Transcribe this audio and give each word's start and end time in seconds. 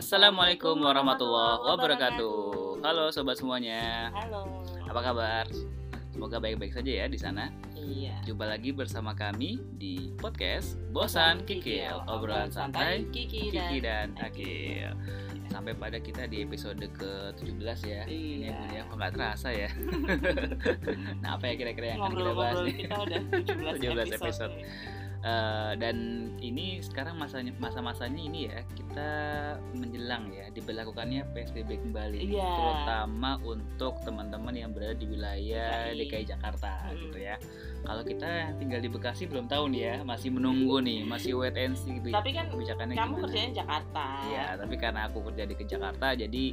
Assalamualaikum 0.00 0.80
warahmatullahi 0.80 1.60
wabarakatuh. 1.60 2.80
Halo 2.80 3.12
sobat 3.12 3.36
semuanya. 3.36 4.08
Halo. 4.16 4.64
Apa 4.88 5.00
kabar? 5.04 5.44
Semoga 6.08 6.40
baik-baik 6.40 6.72
saja 6.72 7.04
ya 7.04 7.06
di 7.06 7.20
sana. 7.20 7.52
Iya. 7.76 8.16
Jumpa 8.24 8.48
lagi 8.48 8.72
bersama 8.72 9.12
kami 9.12 9.60
di 9.76 10.08
podcast 10.16 10.80
Bosan 10.88 11.44
Kikil, 11.44 12.00
obrolan 12.08 12.48
santai 12.48 13.04
Kiki, 13.12 13.52
Kiki 13.52 13.84
dan 13.84 14.16
Akil. 14.16 14.88
Sampai 15.52 15.76
pada 15.76 16.00
kita 16.00 16.24
di 16.24 16.48
episode 16.48 16.80
ke-17 16.80 17.78
ya. 17.84 18.02
Ini 18.08 18.48
Iya. 18.48 18.56
ya, 18.72 18.80
kok 18.88 18.96
nggak 18.96 19.12
terasa 19.12 19.52
ya. 19.52 19.68
nah, 21.20 21.36
apa 21.36 21.44
ya 21.44 21.54
kira-kira 21.60 21.86
yang 21.92 22.00
akan 22.00 22.16
kita 22.16 22.32
bahas 22.32 22.56
nih? 22.64 22.74
kita 22.88 22.96
udah 22.96 23.20
17 23.36 23.84
17, 23.84 24.16
episode. 24.16 24.54
Eh, 25.20 25.72
dan 25.76 25.96
ini 26.40 26.80
sekarang 26.80 27.20
masanya 27.20 27.52
masa-masanya 27.60 28.16
ini 28.16 28.48
ya 28.48 28.64
kita 28.72 29.08
menjelang 29.76 30.32
ya 30.32 30.48
diberlakukannya 30.48 31.28
PSBB 31.36 31.76
kembali 31.78 32.24
Iya. 32.24 32.40
terutama 32.40 33.36
untuk 33.44 34.00
teman-teman 34.00 34.56
yang 34.56 34.72
berada 34.72 34.96
di 34.96 35.04
wilayah 35.04 35.92
DKI. 35.92 36.00
DKI 36.00 36.24
Jakarta 36.24 36.88
Hmm. 36.88 36.96
gitu 36.98 37.18
ya. 37.20 37.36
Kalau 37.84 38.00
kita 38.00 38.24
yang 38.24 38.52
tinggal 38.56 38.80
di 38.80 38.88
Bekasi 38.88 39.28
belum 39.28 39.44
tahu 39.44 39.68
nih 39.68 39.82
ya, 39.82 39.96
masih 40.00 40.32
menunggu 40.32 40.80
nih, 40.80 41.04
masih 41.04 41.36
wait 41.36 41.52
and 41.54 41.76
see 41.76 42.00
gitu. 42.00 42.08
Tapi 42.08 42.32
kan 42.32 42.48
kebijakannya 42.48 42.96
Kamu 42.96 43.04
gimana. 43.12 43.22
kerjanya 43.22 43.46
di 43.46 43.56
Jakarta. 43.56 44.04
Iya, 44.24 44.46
tapi 44.56 44.74
karena 44.78 45.00
aku 45.04 45.18
kerja 45.22 45.44
di 45.44 45.54
ke 45.54 45.64
Jakarta 45.64 46.06
jadi 46.14 46.44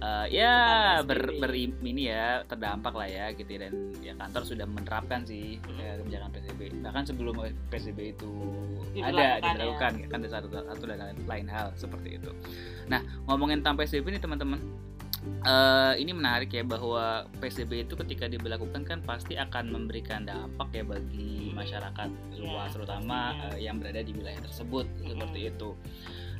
eh, 0.00 0.26
ya 0.32 0.54
ber, 1.00 1.20
ber 1.36 1.52
ini 1.52 2.08
ya 2.08 2.40
terdampak 2.44 2.92
lah 2.92 3.04
ya 3.04 3.26
gitu 3.32 3.50
ya. 3.50 3.68
dan 3.68 3.72
ya 4.00 4.12
kantor 4.16 4.42
sudah 4.44 4.66
menerapkan 4.66 5.20
sih 5.22 5.60
Hmm. 5.60 5.76
ya, 5.76 5.92
kebijakan 6.00 6.28
PSBB. 6.32 6.60
Bahkan 6.80 7.02
sebelum 7.06 7.34
PSBB 7.68 8.16
itu 8.16 8.30
ada 8.90 8.90
Diberlakukan, 8.90 9.22
ya. 9.22 9.38
diberlakukan 9.44 9.92
kan 10.08 10.18
ada 10.20 10.30
satu 10.30 10.46
satu 10.50 10.82
dan 10.84 10.98
lain, 10.98 11.16
lain 11.24 11.46
hal 11.46 11.70
seperti 11.74 12.16
itu. 12.16 12.30
Nah, 12.86 12.98
ngomongin 13.28 13.60
tentang 13.60 13.76
PSBB 13.76 14.16
nih 14.16 14.22
teman-teman. 14.22 14.60
eh, 15.20 15.94
ini 16.00 16.16
menarik 16.16 16.48
ya 16.48 16.64
bahwa 16.64 17.28
PSBB 17.36 17.84
itu 17.84 17.92
ketika 17.92 18.24
diberlakukan 18.24 18.88
kan 18.88 19.04
pasti 19.04 19.36
akan 19.36 19.68
memberikan 19.68 20.24
dampak 20.24 20.72
ya 20.72 20.80
bagi 20.80 21.52
masyarakat 21.52 22.08
luas 22.40 22.72
Ya, 22.72 22.72
terutama 22.72 23.36
eh, 23.52 23.68
yang 23.68 23.76
berada 23.76 24.00
di 24.00 24.16
wilayah 24.16 24.40
tersebut 24.40 24.88
seperti 25.04 25.52
itu. 25.52 25.76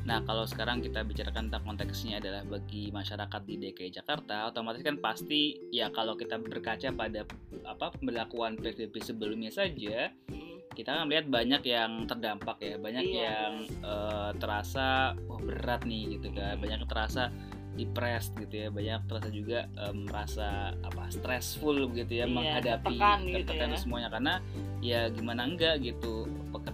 Nah, 0.00 0.24
kalau 0.24 0.42
sekarang 0.42 0.80
kita 0.80 1.02
bicarakan 1.02 1.46
tentang 1.46 1.64
konteksnya 1.66 2.18
adalah 2.18 2.42
bagi 2.42 2.88
masyarakat 2.88 3.40
di 3.44 3.54
DKI 3.58 3.90
Jakarta, 3.92 4.48
otomatis 4.48 4.80
kan 4.80 4.96
pasti 4.96 5.60
ya 5.68 5.88
kalau 5.88 6.16
kita 6.16 6.34
berkaca 6.36 6.88
pada 6.90 7.22
apa 7.62 7.92
pemberlakuan 7.92 8.56
PSBB 8.56 8.96
sebelumnya 8.98 9.50
saja, 9.50 10.08
Hmm. 10.26 10.56
kita 10.72 10.94
kan 10.94 11.04
melihat 11.04 11.26
banyak 11.28 11.62
yang 11.64 11.92
terdampak 12.06 12.58
ya, 12.58 12.74
banyak 12.76 13.04
Iya. 13.04 13.20
yang 13.20 13.54
eh, 13.84 14.30
terasa 14.36 14.88
wah 15.26 15.38
berat 15.38 15.84
nih 15.84 16.16
gitu 16.16 16.32
kan, 16.32 16.56
Hmm. 16.56 16.60
banyak 16.60 16.78
yang 16.80 16.88
terasa 16.88 17.22
depressed 17.70 18.34
gitu 18.36 18.54
ya, 18.56 18.68
banyak 18.68 19.00
terasa 19.04 19.28
juga 19.28 19.58
eh, 19.68 19.94
merasa 19.94 20.48
apa 20.80 21.06
stressful 21.08 21.86
begitu 21.86 22.18
ya 22.18 22.26
Iya, 22.26 22.32
menghadapi 22.32 22.96
tertekan 22.96 23.18
gitu 23.28 23.52
ya. 23.52 23.76
semuanya 23.76 24.08
karena 24.08 24.34
ya 24.80 25.00
gimana 25.08 25.44
enggak 25.44 25.78
gitu 25.80 26.24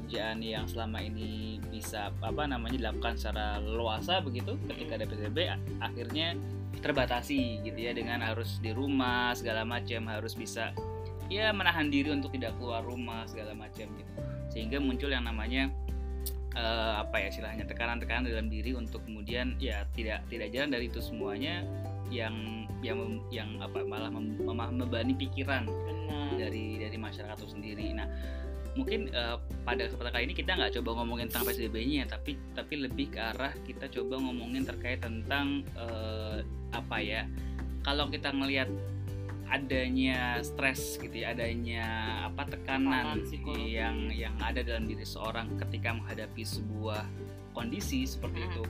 pekerjaan 0.07 0.39
yang 0.39 0.71
selama 0.71 1.03
ini 1.03 1.59
bisa 1.67 2.15
apa 2.23 2.47
namanya 2.47 2.79
dilakukan 2.79 3.19
secara 3.19 3.59
luasa 3.59 4.23
begitu 4.23 4.55
ketika 4.71 5.03
ada 5.03 5.07
PSBB 5.11 5.51
akhirnya 5.83 6.39
terbatasi 6.79 7.67
gitu 7.67 7.75
ya 7.75 7.91
dengan 7.91 8.23
harus 8.23 8.63
di 8.63 8.71
rumah 8.71 9.35
segala 9.35 9.67
macam 9.67 10.07
harus 10.07 10.39
bisa 10.39 10.71
ya 11.27 11.51
menahan 11.51 11.91
diri 11.91 12.15
untuk 12.15 12.31
tidak 12.39 12.55
keluar 12.55 12.87
rumah 12.87 13.27
segala 13.27 13.51
macam 13.51 13.91
gitu 13.99 14.13
sehingga 14.55 14.79
muncul 14.79 15.11
yang 15.11 15.27
namanya 15.27 15.75
eh, 16.55 16.95
apa 17.03 17.27
ya 17.27 17.35
istilahnya 17.35 17.67
tekanan-tekanan 17.67 18.31
dalam 18.31 18.47
diri 18.47 18.79
untuk 18.79 19.03
kemudian 19.11 19.59
ya 19.59 19.91
tidak 19.99 20.23
tidak 20.31 20.55
jarang 20.55 20.71
dari 20.71 20.87
itu 20.87 21.03
semuanya 21.03 21.67
yang 22.15 22.63
yang 22.79 23.19
yang 23.35 23.59
apa 23.59 23.83
malah 23.83 24.15
mem- 24.15 24.39
mem- 24.39 24.71
membebani 24.71 25.19
pikiran 25.19 25.67
Benar. 25.67 26.39
dari 26.39 26.79
dari 26.79 26.95
masyarakat 26.95 27.43
itu 27.43 27.51
sendiri. 27.51 27.91
Nah, 27.97 28.07
mungkin 28.77 29.09
eh, 29.11 29.37
pada 29.65 29.89
kesempatan 29.89 30.13
kali 30.13 30.25
ini 30.31 30.35
kita 30.37 30.53
nggak 30.55 30.73
coba 30.81 31.03
ngomongin 31.03 31.27
tentang 31.33 31.49
PSBB-nya, 31.49 32.05
tapi 32.07 32.37
tapi 32.53 32.75
lebih 32.85 33.11
ke 33.11 33.21
arah 33.21 33.53
kita 33.65 33.89
coba 33.89 34.21
ngomongin 34.21 34.63
terkait 34.69 35.01
tentang 35.01 35.65
eh, 35.75 36.45
apa 36.77 36.97
ya? 37.01 37.25
Kalau 37.83 38.07
kita 38.13 38.31
ngelihat 38.31 38.69
adanya 39.47 40.43
stres 40.43 40.99
gitu 40.99 41.23
ya, 41.23 41.31
adanya 41.31 41.87
apa 42.27 42.51
tekanan 42.51 43.23
yang 43.55 44.11
yang 44.11 44.35
ada 44.43 44.61
dalam 44.61 44.91
diri 44.91 45.07
seorang 45.07 45.55
ketika 45.67 45.95
menghadapi 45.95 46.43
sebuah 46.43 47.07
kondisi 47.55 48.05
seperti 48.05 48.43
Hmm. 48.43 48.49
itu. 48.53 48.63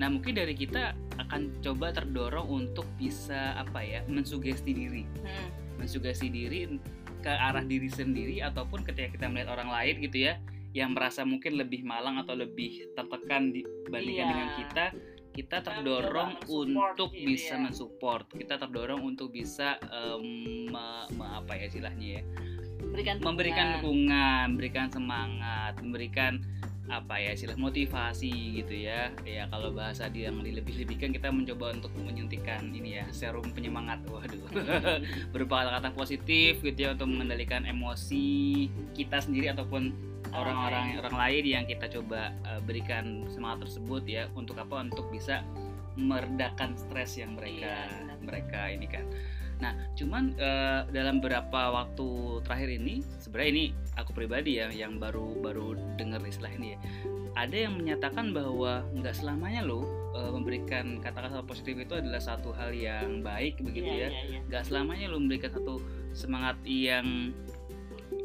Nah, 0.00 0.08
mungkin 0.08 0.32
dari 0.38 0.54
kita 0.56 0.96
akan 1.20 1.60
coba 1.60 1.92
terdorong 1.92 2.48
untuk 2.48 2.86
bisa 2.96 3.58
apa 3.58 3.82
ya, 3.84 4.00
mensugesti 4.08 4.72
diri 4.72 5.04
Hmm. 5.04 5.48
mensugesti 5.76 6.30
diri 6.30 6.78
ke 7.22 7.30
arah 7.30 7.62
diri 7.62 7.86
sendiri 7.86 8.42
ataupun 8.42 8.82
ketika 8.82 9.14
kita 9.14 9.26
melihat 9.30 9.54
orang 9.54 9.70
lain 9.70 10.02
gitu 10.02 10.26
ya 10.26 10.36
yang 10.72 10.92
merasa 10.92 11.22
mungkin 11.22 11.54
lebih 11.54 11.84
malang 11.84 12.18
atau 12.18 12.34
lebih 12.34 12.90
tertekan 12.92 13.52
dibandingkan 13.52 14.02
Iya. 14.18 14.30
dengan 14.32 14.48
kita 14.58 14.84
kita 15.32 15.56
terdorong 15.64 16.44
untuk 16.44 17.08
gitu 17.12 17.24
bisa 17.24 17.56
ya. 17.56 17.62
mensupport 17.62 18.24
kita 18.28 18.60
terdorong 18.60 19.00
untuk 19.00 19.32
bisa 19.32 19.80
em, 19.80 20.24
me- 20.68 21.08
me- 21.10 21.32
apa 21.38 21.56
ya 21.56 21.64
istilahnya 21.68 22.08
ya 22.20 22.22
Memberikan 23.24 23.66
dukungan 23.78 24.44
memberikan 24.52 24.86
semangat 24.90 25.72
memberikan 25.80 26.32
apa 26.92 27.16
ya 27.16 27.32
istilah 27.32 27.56
motivasi 27.56 28.60
gitu 28.60 28.84
ya. 28.84 29.08
Ya 29.24 29.48
kalau 29.48 29.72
bahasa 29.72 30.12
dia 30.12 30.28
yang 30.28 30.44
dilebih-lebihkan 30.44 31.16
kita 31.16 31.32
mencoba 31.32 31.72
untuk 31.72 31.88
menyuntikkan 31.96 32.68
ini 32.68 33.00
ya 33.00 33.08
serum 33.08 33.48
penyemangat. 33.56 34.04
Waduh. 34.04 34.44
Berupa 35.32 35.64
kata-kata 35.64 35.96
positif 35.96 36.60
gitu 36.60 36.76
ya 36.76 36.92
untuk 36.92 37.08
mengendalikan 37.08 37.64
emosi 37.64 38.68
kita 38.92 39.24
sendiri 39.24 39.48
ataupun 39.56 39.96
orang-orang 40.36 41.00
orang 41.00 41.16
lain 41.16 41.44
yang 41.44 41.64
kita 41.64 41.88
coba 41.88 42.36
uh, 42.44 42.60
berikan 42.60 43.24
semangat 43.32 43.64
tersebut 43.64 44.04
ya 44.04 44.28
untuk 44.36 44.60
apa? 44.60 44.84
Untuk 44.84 45.08
bisa 45.08 45.40
meredakan 45.96 46.76
stres 46.76 47.20
yang 47.20 47.36
mereka 47.36 47.68
Iya, 47.68 47.80
benar. 47.88 48.18
mereka 48.24 48.60
ini 48.72 48.86
kan 48.88 49.04
nah 49.62 49.72
cuman 49.94 50.34
uh, 50.42 50.82
dalam 50.90 51.22
beberapa 51.22 51.70
waktu 51.70 52.42
terakhir 52.42 52.82
ini 52.82 52.98
sebenarnya 53.22 53.50
ini 53.54 53.64
aku 53.94 54.10
pribadi 54.10 54.58
ya 54.58 54.66
yang 54.74 54.98
baru 54.98 55.38
baru 55.38 55.78
dengar 55.94 56.18
istilah 56.26 56.50
ini 56.58 56.74
ya 56.74 56.78
ada 57.38 57.56
yang 57.56 57.78
menyatakan 57.78 58.34
bahwa 58.34 58.82
nggak 58.92 59.14
selamanya 59.14 59.62
loh 59.62 59.86
uh, 60.18 60.34
memberikan 60.34 60.98
kata-kata 60.98 61.46
positif 61.46 61.78
itu 61.78 61.94
adalah 61.94 62.18
satu 62.18 62.50
hal 62.52 62.74
yang 62.74 63.22
baik 63.22 63.62
begitu 63.62 63.86
ya 63.86 63.98
Iya, 64.02 64.08
iya, 64.10 64.22
iya. 64.34 64.40
nggak 64.50 64.64
selamanya 64.66 65.06
lo 65.14 65.22
memberikan 65.22 65.54
satu 65.54 65.78
semangat 66.12 66.58
yang 66.66 67.30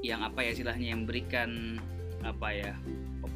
yang 0.01 0.25
apa 0.25 0.41
ya 0.41 0.57
istilahnya 0.57 0.87
yang 0.97 1.05
memberikan 1.05 1.79
apa 2.25 2.49
ya 2.49 2.73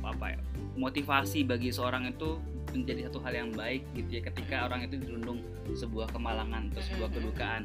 apa 0.02 0.34
ya 0.34 0.40
motivasi 0.76 1.46
bagi 1.46 1.70
seorang 1.70 2.10
itu 2.10 2.42
menjadi 2.74 3.08
satu 3.08 3.20
hal 3.22 3.34
yang 3.36 3.50
baik 3.52 3.84
gitu 3.94 4.10
ya 4.10 4.22
ketika 4.24 4.66
orang 4.66 4.86
itu 4.86 4.96
dirundung 4.98 5.40
sebuah 5.72 6.12
kemalangan 6.12 6.72
atau 6.72 6.82
sebuah 6.82 7.10
Mhm. 7.10 7.16
kedukaan 7.16 7.64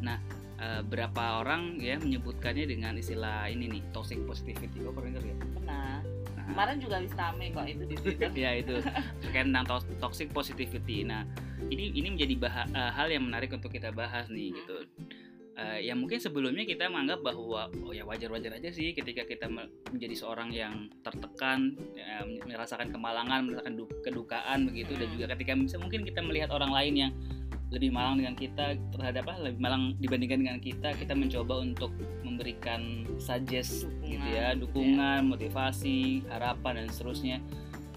nah 0.00 0.18
eh, 0.58 0.82
berapa 0.82 1.38
orang 1.38 1.78
ya 1.78 1.98
menyebutkannya 1.98 2.66
dengan 2.66 2.94
istilah 2.94 3.46
ini 3.46 3.70
nih 3.70 3.82
toxic 3.90 4.18
positivity 4.26 4.82
kok 4.82 4.90
pernah 4.90 5.14
dengar 5.14 5.24
ya. 5.24 5.36
Nah, 5.62 5.98
Kemarin 6.48 6.80
juga 6.80 6.94
habis 6.98 7.12
rame 7.12 7.52
kok 7.52 7.66
itu 7.68 7.84
di 7.84 7.94
Twitter. 7.94 8.30
ya 8.48 8.50
itu 8.56 8.74
terkait 9.20 9.46
tentang 9.46 9.68
to- 9.68 9.94
toxic 10.00 10.32
positivity. 10.32 11.04
Nah, 11.04 11.22
ini 11.68 11.92
ini 11.92 12.10
menjadi 12.10 12.34
eh, 12.74 12.90
hal 12.90 13.06
yang 13.06 13.28
menarik 13.28 13.52
untuk 13.52 13.70
kita 13.70 13.92
bahas 13.92 14.26
nih 14.26 14.50
Hmm. 14.50 14.56
gitu. 14.56 14.76
Eh, 15.58 15.90
ya 15.90 15.94
mungkin 15.98 16.22
sebelumnya 16.22 16.62
kita 16.62 16.86
menganggap 16.86 17.34
bahwa 17.34 17.66
oh 17.82 17.90
ya 17.90 18.06
wajar-wajar 18.06 18.62
aja 18.62 18.70
sih 18.70 18.94
ketika 18.94 19.26
kita 19.26 19.50
me- 19.50 19.66
menjadi 19.90 20.14
seorang 20.14 20.54
yang 20.54 20.86
tertekan, 21.02 21.74
ya, 21.98 22.22
merasakan 22.46 22.94
kemalangan, 22.94 23.42
merasakan 23.42 23.74
du- 23.74 23.90
kedukaan 24.06 24.70
begitu. 24.70 24.94
Dan 24.94 25.10
juga 25.10 25.34
ketika 25.34 25.58
bisa 25.58 25.76
mungkin 25.82 26.06
kita 26.06 26.22
melihat 26.22 26.54
orang 26.54 26.70
lain 26.70 26.94
yang 26.94 27.12
lebih 27.74 27.90
malang 27.90 28.22
dengan 28.22 28.38
kita 28.38 28.78
terhadap 28.94 29.28
apa 29.28 29.50
lebih 29.50 29.60
malang 29.60 29.92
dibandingkan 30.00 30.40
dengan 30.40 30.58
kita 30.62 30.88
kita 30.96 31.12
mencoba 31.12 31.60
untuk 31.60 31.92
memberikan 32.24 33.04
suggest 33.20 33.84
Dukungan, 33.84 34.08
gitu 34.08 34.28
ya 34.32 34.46
dukungan 34.56 35.20
motivasi 35.28 36.24
harapan 36.32 36.80
dan 36.80 36.88
seterusnya 36.88 37.36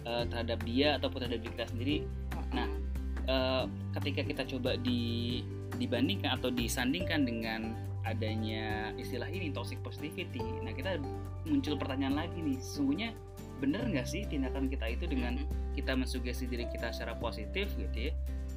eh, 0.03 0.23
terhadap 0.27 0.59
dia 0.65 0.97
ataupun 0.97 1.23
terhadap 1.23 1.45
diri 1.45 1.53
kita 1.55 1.65
sendiri. 1.69 1.97
Nah, 2.57 2.67
eh, 3.29 3.63
ketika 4.01 4.21
kita 4.27 4.43
coba 4.57 4.75
di 4.81 5.39
dibandingkan 5.77 6.39
atau 6.39 6.49
disandingkan 6.51 7.23
dengan 7.23 7.75
adanya 8.01 8.89
istilah 8.97 9.29
ini 9.29 9.53
toxic 9.53 9.77
positivity 9.85 10.41
nah 10.65 10.73
kita 10.73 10.97
muncul 11.45 11.77
pertanyaan 11.77 12.17
lagi 12.25 12.41
nih 12.41 12.57
sesungguhnya 12.57 13.09
bener 13.61 13.85
nggak 13.85 14.07
sih 14.09 14.25
tindakan 14.25 14.65
kita 14.67 14.89
itu 14.89 15.05
dengan 15.05 15.37
kita 15.77 15.93
mensugesti 15.93 16.49
diri 16.49 16.65
kita 16.73 16.89
secara 16.89 17.13
positif 17.21 17.69
gitu 17.77 18.09
ya 18.09 18.13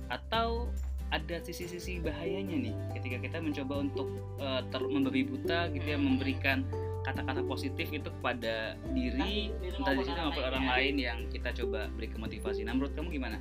atau 0.09 0.73
ada 1.13 1.39
sisi-sisi 1.45 2.01
bahayanya 2.01 2.57
nih 2.57 2.75
ketika 2.97 3.21
kita 3.21 3.39
mencoba 3.45 3.85
untuk 3.85 4.09
eh, 4.41 4.63
ter- 4.73 4.89
membabi 4.89 5.29
buta 5.29 5.69
gitu 5.77 5.87
ya 5.87 6.01
memberikan 6.01 6.65
kata-kata 7.05 7.45
positif 7.45 7.93
itu 7.93 8.09
kepada 8.09 8.81
diri 8.97 9.53
entah 9.61 9.93
di 9.93 10.09
orang 10.09 10.33
maupun 10.33 10.41
lain 10.41 10.49
orang 10.49 10.65
ya. 10.65 10.71
lain 10.73 10.95
yang 10.97 11.19
kita 11.29 11.53
coba 11.53 11.93
beri 11.93 12.09
motivasi. 12.17 12.65
Nah, 12.65 12.73
menurut 12.73 12.97
kamu 12.97 13.21
gimana? 13.21 13.37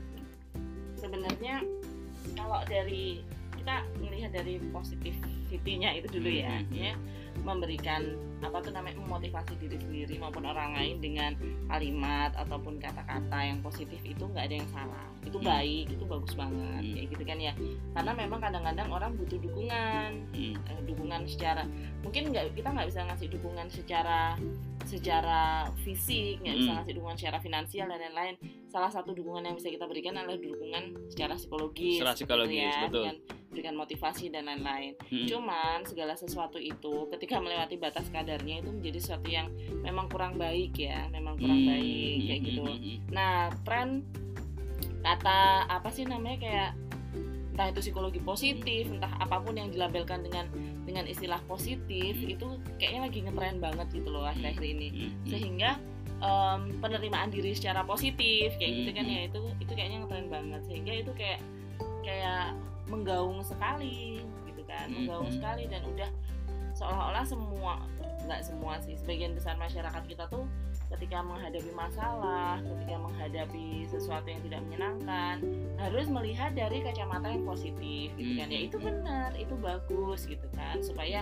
sebenarnya 1.04 1.60
kalau 2.40 2.64
dari 2.64 3.20
kita 3.64 3.80
melihat 3.96 4.32
dari 4.36 4.60
positivity-nya 4.76 5.96
itu 5.96 6.08
dulu 6.12 6.28
ya, 6.28 6.52
Hmm, 6.52 6.68
hmm, 6.68 6.76
ya 6.76 6.94
memberikan 7.42 8.02
apa 8.44 8.60
tuh 8.60 8.70
namanya 8.70 9.00
memotivasi 9.00 9.56
diri 9.58 9.80
sendiri 9.80 10.20
maupun 10.20 10.44
orang 10.44 10.76
lain 10.76 11.00
dengan 11.00 11.32
kalimat 11.66 12.30
ataupun 12.36 12.78
kata-kata 12.78 13.40
yang 13.40 13.64
positif 13.64 13.98
itu 14.04 14.20
nggak 14.22 14.52
ada 14.52 14.56
yang 14.60 14.70
salah 14.70 15.08
itu 15.24 15.40
Hmm. 15.40 15.48
baik 15.48 15.86
itu 15.90 16.04
bagus 16.04 16.36
banget 16.36 16.84
Hmm. 16.84 16.94
kayak 16.94 17.08
gitu 17.10 17.24
kan 17.24 17.38
ya 17.40 17.54
karena 17.96 18.12
memang 18.14 18.40
kadang-kadang 18.40 18.88
orang 18.92 19.12
butuh 19.16 19.40
dukungan 19.40 20.10
Hmm. 20.30 20.54
eh, 20.60 20.82
dukungan 20.86 21.22
secara 21.26 21.64
mungkin 22.04 22.24
nggak 22.30 22.52
kita 22.54 22.68
nggak 22.70 22.88
bisa 22.92 23.02
ngasih 23.08 23.28
dukungan 23.32 23.68
secara 23.72 24.20
secara 24.84 25.42
fisik 25.82 26.44
nggak 26.44 26.56
bisa 26.60 26.70
Mm. 26.70 26.76
ngasih 26.78 26.94
dukungan 26.94 27.18
secara 27.18 27.38
finansial 27.40 27.88
dan 27.88 28.00
lain-lain 28.04 28.36
salah 28.68 28.92
satu 28.92 29.16
dukungan 29.16 29.42
yang 29.42 29.56
bisa 29.56 29.72
kita 29.72 29.88
berikan 29.88 30.14
adalah 30.14 30.36
dukungan 30.36 30.84
secara 31.08 31.34
psikologis 31.34 31.98
Secara 31.98 32.14
psikologis, 32.14 32.60
gitu 32.60 32.68
ya, 32.68 32.84
betul. 32.84 33.04
dengan 33.08 33.18
berikan 33.54 33.78
motivasi 33.78 34.28
dan 34.28 34.50
lain-lain 34.50 34.98
Hmm. 35.08 35.30
cuman 35.30 35.86
segala 35.86 36.14
sesuatu 36.14 36.58
itu 36.58 37.06
ketika 37.14 37.38
melewati 37.38 37.78
batas 37.78 38.10
kadarnya 38.10 38.60
itu 38.60 38.70
menjadi 38.70 39.00
sesuatu 39.00 39.30
yang 39.30 39.48
memang 39.80 40.10
kurang 40.10 40.36
baik 40.36 40.74
ya 40.76 41.06
memang 41.08 41.38
kurang 41.38 41.62
Hmm, 41.62 41.70
baik 41.70 42.18
kayak 42.26 42.40
hmm, 42.40 42.48
gitu. 42.50 42.64
Nah, 43.14 43.38
tren 43.62 44.02
kata 45.04 45.40
apa 45.68 45.90
sih 45.90 46.04
namanya 46.04 46.38
kayak 46.40 46.70
entah 47.54 47.70
itu 47.70 47.86
psikologi 47.86 48.18
positif, 48.18 48.90
entah 48.90 49.14
apa 49.22 49.38
pun 49.38 49.54
yang 49.54 49.70
dilabelkan 49.70 50.26
dengan 50.26 50.50
dengan 50.84 51.06
istilah 51.06 51.38
positif 51.46 52.18
Hmm. 52.18 52.34
itu 52.34 52.48
kayaknya 52.82 53.02
lagi 53.06 53.20
ngetren 53.22 53.58
banget 53.62 53.88
gitu 53.94 54.10
loh 54.10 54.26
akhir-akhir 54.26 54.66
ini. 54.66 54.88
Sehingga 55.24 55.78
em, 56.18 56.80
penerimaan 56.80 57.30
diri 57.30 57.54
secara 57.54 57.84
positif 57.84 58.56
kayak 58.58 58.72
gitu 58.74 58.90
kan 58.96 59.06
ya 59.06 59.20
itu 59.28 59.42
itu 59.60 59.72
kayaknya 59.72 59.98
ngetren 60.02 60.28
banget. 60.32 60.62
Sehingga 60.66 60.94
itu 60.98 61.12
kayak 61.14 61.40
kayak 62.02 62.58
menggaung 62.88 63.40
sekali 63.44 64.20
gitu 64.48 64.62
kan, 64.68 64.90
Hmm, 64.90 65.06
menggaung 65.06 65.30
hmm. 65.30 65.38
sekali 65.40 65.64
dan 65.72 65.82
udah 65.88 66.10
seolah-olah 66.74 67.26
semua 67.26 67.86
nggak 68.24 68.40
semua 68.40 68.80
sih 68.80 68.96
sebagian 68.96 69.36
besar 69.36 69.60
masyarakat 69.60 70.04
kita 70.08 70.24
tuh 70.32 70.48
ketika 70.96 71.20
menghadapi 71.26 71.74
masalah, 71.76 72.62
ketika 72.62 72.96
menghadapi 73.02 73.84
sesuatu 73.90 74.30
yang 74.30 74.42
tidak 74.46 74.62
menyenangkan, 74.70 75.36
harus 75.82 76.06
melihat 76.08 76.54
dari 76.54 76.86
kacamata 76.86 77.34
yang 77.34 77.44
positif, 77.44 78.14
gitu 78.14 78.32
kan? 78.38 78.48
Ya 78.48 78.60
Mhm. 78.62 78.68
itu 78.70 78.78
benar, 78.78 79.30
itu 79.34 79.56
bagus, 79.58 80.30
gitu 80.30 80.46
kan? 80.54 80.78
Supaya 80.80 81.22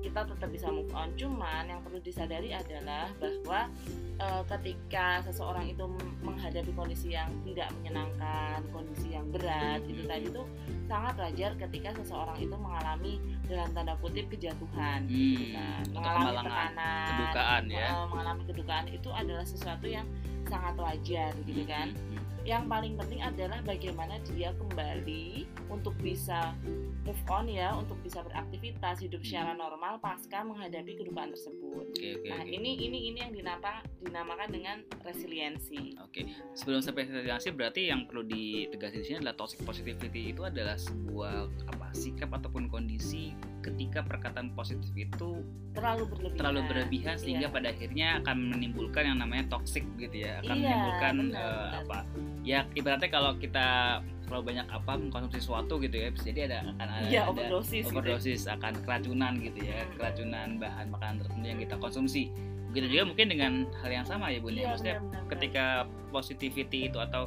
kita 0.00 0.24
tetap 0.24 0.48
bisa 0.48 0.66
move 0.68 0.88
on. 0.92 1.12
Cuman 1.14 1.66
yang 1.66 1.80
perlu 1.80 1.98
disadari 1.98 2.50
adalah 2.50 3.10
bahwa 3.16 3.68
eh, 4.16 4.42
ketika 4.48 5.20
seseorang 5.22 5.68
itu 5.68 5.84
menghadapi 6.22 6.72
kondisi 6.72 7.12
yang 7.12 7.28
tidak 7.44 7.68
menyenangkan, 7.74 8.64
kondisi 8.70 9.12
yang 9.12 9.28
berat, 9.28 9.84
itu 9.84 10.00
Mhm. 10.00 10.08
tadi 10.08 10.26
tuh 10.30 10.46
sangat 10.86 11.14
wajar 11.16 11.50
ketika 11.58 11.92
seseorang 11.94 12.38
itu 12.38 12.56
mengalami 12.56 13.20
dalam 13.44 13.68
tanda 13.72 13.92
kutip 13.98 14.24
kejatuhan, 14.28 15.04
gitu 15.04 15.52
Hmm, 15.52 15.52
kan? 15.52 15.82
atau 15.84 16.00
mengalami 16.16 16.48
tekanan, 16.48 17.08
kedukaan 17.12 17.62
ya. 17.68 17.86
eh, 17.86 18.04
mengalami 18.08 18.42
kedukaan 18.46 18.86
itu 18.88 19.08
adalah 19.10 19.44
sesuatu 19.44 19.84
yang 19.84 20.06
sangat 20.46 20.74
wajar 20.76 21.30
gitu 21.42 21.60
Hmm, 21.60 21.68
kan 21.68 21.88
hmm, 21.92 22.15
yang 22.46 22.70
paling 22.70 22.94
penting 22.94 23.18
adalah 23.18 23.58
bagaimana 23.66 24.22
dia 24.30 24.54
kembali 24.54 25.50
untuk 25.66 25.98
bisa 25.98 26.54
move 27.02 27.18
on 27.26 27.50
ya 27.50 27.74
untuk 27.74 27.98
bisa 28.06 28.22
beraktivitas 28.22 29.02
hidup 29.02 29.18
secara 29.26 29.50
normal 29.52 29.98
pasca 29.98 30.46
menghadapi 30.46 30.94
kedukaan 30.94 31.34
tersebut 31.34 31.90
Oke 31.90 32.22
oke 32.22 32.28
nah 32.30 32.46
oke. 32.46 32.50
ini 32.50 32.86
ini 32.86 33.10
ini 33.10 33.18
yang 33.18 33.34
dinapa, 33.34 33.82
dinamakan 33.98 34.48
dengan 34.54 34.76
resiliensi 35.02 35.98
Oke, 35.98 36.30
sebelum 36.54 36.78
sampai 36.86 37.10
resiliensi 37.10 37.50
berarti 37.50 37.90
yang 37.90 38.06
perlu 38.06 38.22
ditegaskan 38.22 39.02
di 39.02 39.06
sini 39.06 39.16
adalah 39.26 39.34
toxic 39.34 39.60
positivity 39.66 40.30
itu 40.30 40.46
adalah 40.46 40.78
sebuah 40.78 41.50
apa 41.74 41.90
sikap 41.90 42.30
ataupun 42.30 42.70
kondisi 42.70 43.34
ketika 43.66 44.06
perkataan 44.06 44.54
positif 44.54 44.94
itu 44.94 45.42
terlalu 45.74 46.06
berlebihan 46.06 46.38
terlalu 46.38 46.60
berlebihan 46.70 47.14
sehingga 47.18 47.50
Iya. 47.50 47.54
pada 47.58 47.66
akhirnya 47.74 48.08
akan 48.22 48.36
menimbulkan 48.54 49.02
yang 49.04 49.18
namanya 49.18 49.44
toxic 49.50 49.82
gitu 49.98 50.22
ya, 50.22 50.38
akan 50.40 50.54
Iya, 50.54 50.62
menimbulkan 50.62 51.12
benar, 51.18 51.34
eh, 51.34 51.50
benar. 51.50 51.82
apa? 51.82 51.98
Ya 52.46 52.62
ibaratnya 52.72 53.10
kalau 53.10 53.34
kita 53.36 53.98
terlalu 54.22 54.54
banyak 54.54 54.66
apa 54.66 54.92
mengkonsumsi 54.94 55.38
sesuatu 55.38 55.78
gitu 55.78 55.98
ya, 55.98 56.10
jadi 56.14 56.40
ada 56.46 56.58
akan 56.70 56.86
ada, 56.88 57.06
iya 57.06 57.22
ada 57.22 57.30
overdosis 57.30 57.84
gitu. 57.84 57.90
overdosis 57.90 58.42
akan 58.46 58.72
keracunan 58.82 59.32
gitu 59.38 59.58
ya, 59.62 59.82
Hmm. 59.82 59.94
keracunan 59.98 60.48
bahan 60.58 60.86
makanan 60.90 61.14
tertentu 61.20 61.46
yang 61.46 61.60
kita 61.60 61.74
konsumsi. 61.76 62.30
Begitu 62.70 62.86
juga 62.92 63.02
mungkin 63.06 63.26
dengan 63.26 63.52
hal 63.82 63.90
yang 63.92 64.02
sama 64.02 64.30
ya 64.30 64.38
Bun 64.38 64.52
ya, 64.52 64.62
Iya, 64.62 64.66
maksudnya 64.68 64.96
benar, 64.98 65.10
benar, 65.10 65.30
ketika 65.30 65.64
positivity 66.10 66.78
itu 66.86 66.98
atau 66.98 67.26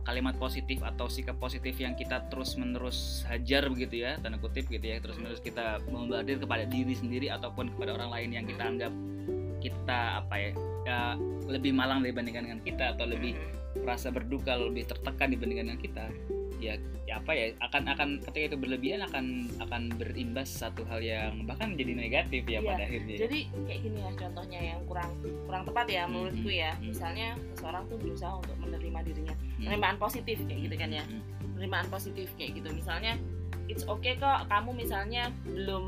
kalimat 0.00 0.34
positif 0.36 0.80
atau 0.80 1.06
sikap 1.06 1.36
positif 1.36 1.76
yang 1.76 1.94
kita 1.94 2.24
terus 2.26 2.56
menerus 2.56 3.22
hajar 3.26 3.68
begitu 3.68 4.00
ya 4.00 4.16
tanda 4.16 4.40
kutip 4.40 4.64
gitu 4.66 4.82
ya 4.82 4.96
terus 4.96 5.20
menerus 5.20 5.38
kita 5.38 5.76
membardir 5.86 6.40
kepada 6.40 6.64
diri 6.64 6.96
sendiri 6.96 7.28
ataupun 7.28 7.68
kepada 7.76 7.94
orang 7.94 8.10
lain 8.10 8.30
yang 8.32 8.44
kita 8.44 8.62
anggap 8.64 8.92
kita 9.60 10.24
apa 10.24 10.34
ya, 10.34 10.50
ya 10.82 10.98
lebih 11.46 11.70
malang 11.70 12.00
dibandingkan 12.00 12.42
dengan 12.42 12.60
kita 12.60 12.96
atau 12.96 13.04
lebih 13.04 13.36
Mhm. 13.36 13.59
Merasa 13.78 14.10
berduka 14.10 14.58
lebih 14.58 14.86
tertekan 14.86 15.30
dibandingkan 15.30 15.66
dengan 15.70 15.80
kita 15.80 16.04
ya, 16.60 16.74
ya 17.08 17.16
apa 17.16 17.32
ya 17.32 17.56
akan 17.64 17.82
akan 17.88 18.08
ketika 18.20 18.52
itu 18.52 18.58
berlebihan 18.60 19.00
akan 19.08 19.48
akan 19.64 19.82
berimbas 19.96 20.50
satu 20.50 20.84
hal 20.86 21.00
yang 21.00 21.48
bahkan 21.48 21.72
menjadi 21.72 21.92
negatif 21.96 22.42
ya 22.44 22.60
Iya, 22.60 22.68
pada 22.68 22.82
akhirnya 22.84 23.16
Jadi 23.16 23.38
kayak 23.64 23.80
gini 23.80 23.98
ya 24.04 24.10
contohnya 24.12 24.60
yang 24.60 24.80
kurang 24.84 25.10
kurang 25.48 25.62
tepat 25.64 25.86
ya 25.88 26.02
Hmm, 26.04 26.12
menurutku 26.12 26.50
hmm, 26.52 26.60
ya. 26.60 26.70
hmm. 26.76 26.84
Misalnya 26.92 27.28
seseorang 27.56 27.82
tuh 27.88 27.96
berusaha 27.96 28.32
untuk 28.36 28.56
menerima 28.60 28.98
dirinya, 29.08 29.34
Hmm. 29.34 29.62
penerimaan 29.64 29.96
positif 29.96 30.36
kayak 30.44 30.60
gitu 30.68 30.76
kan 30.76 30.90
ya. 30.92 31.04
Hmm. 31.08 31.22
Penerimaan 31.56 31.86
positif 31.88 32.26
kayak 32.36 32.50
gitu. 32.60 32.68
Misalnya 32.76 33.12
it's 33.66 33.84
okay 33.88 34.14
kok 34.20 34.38
kamu 34.52 34.70
misalnya 34.76 35.22
belum 35.48 35.84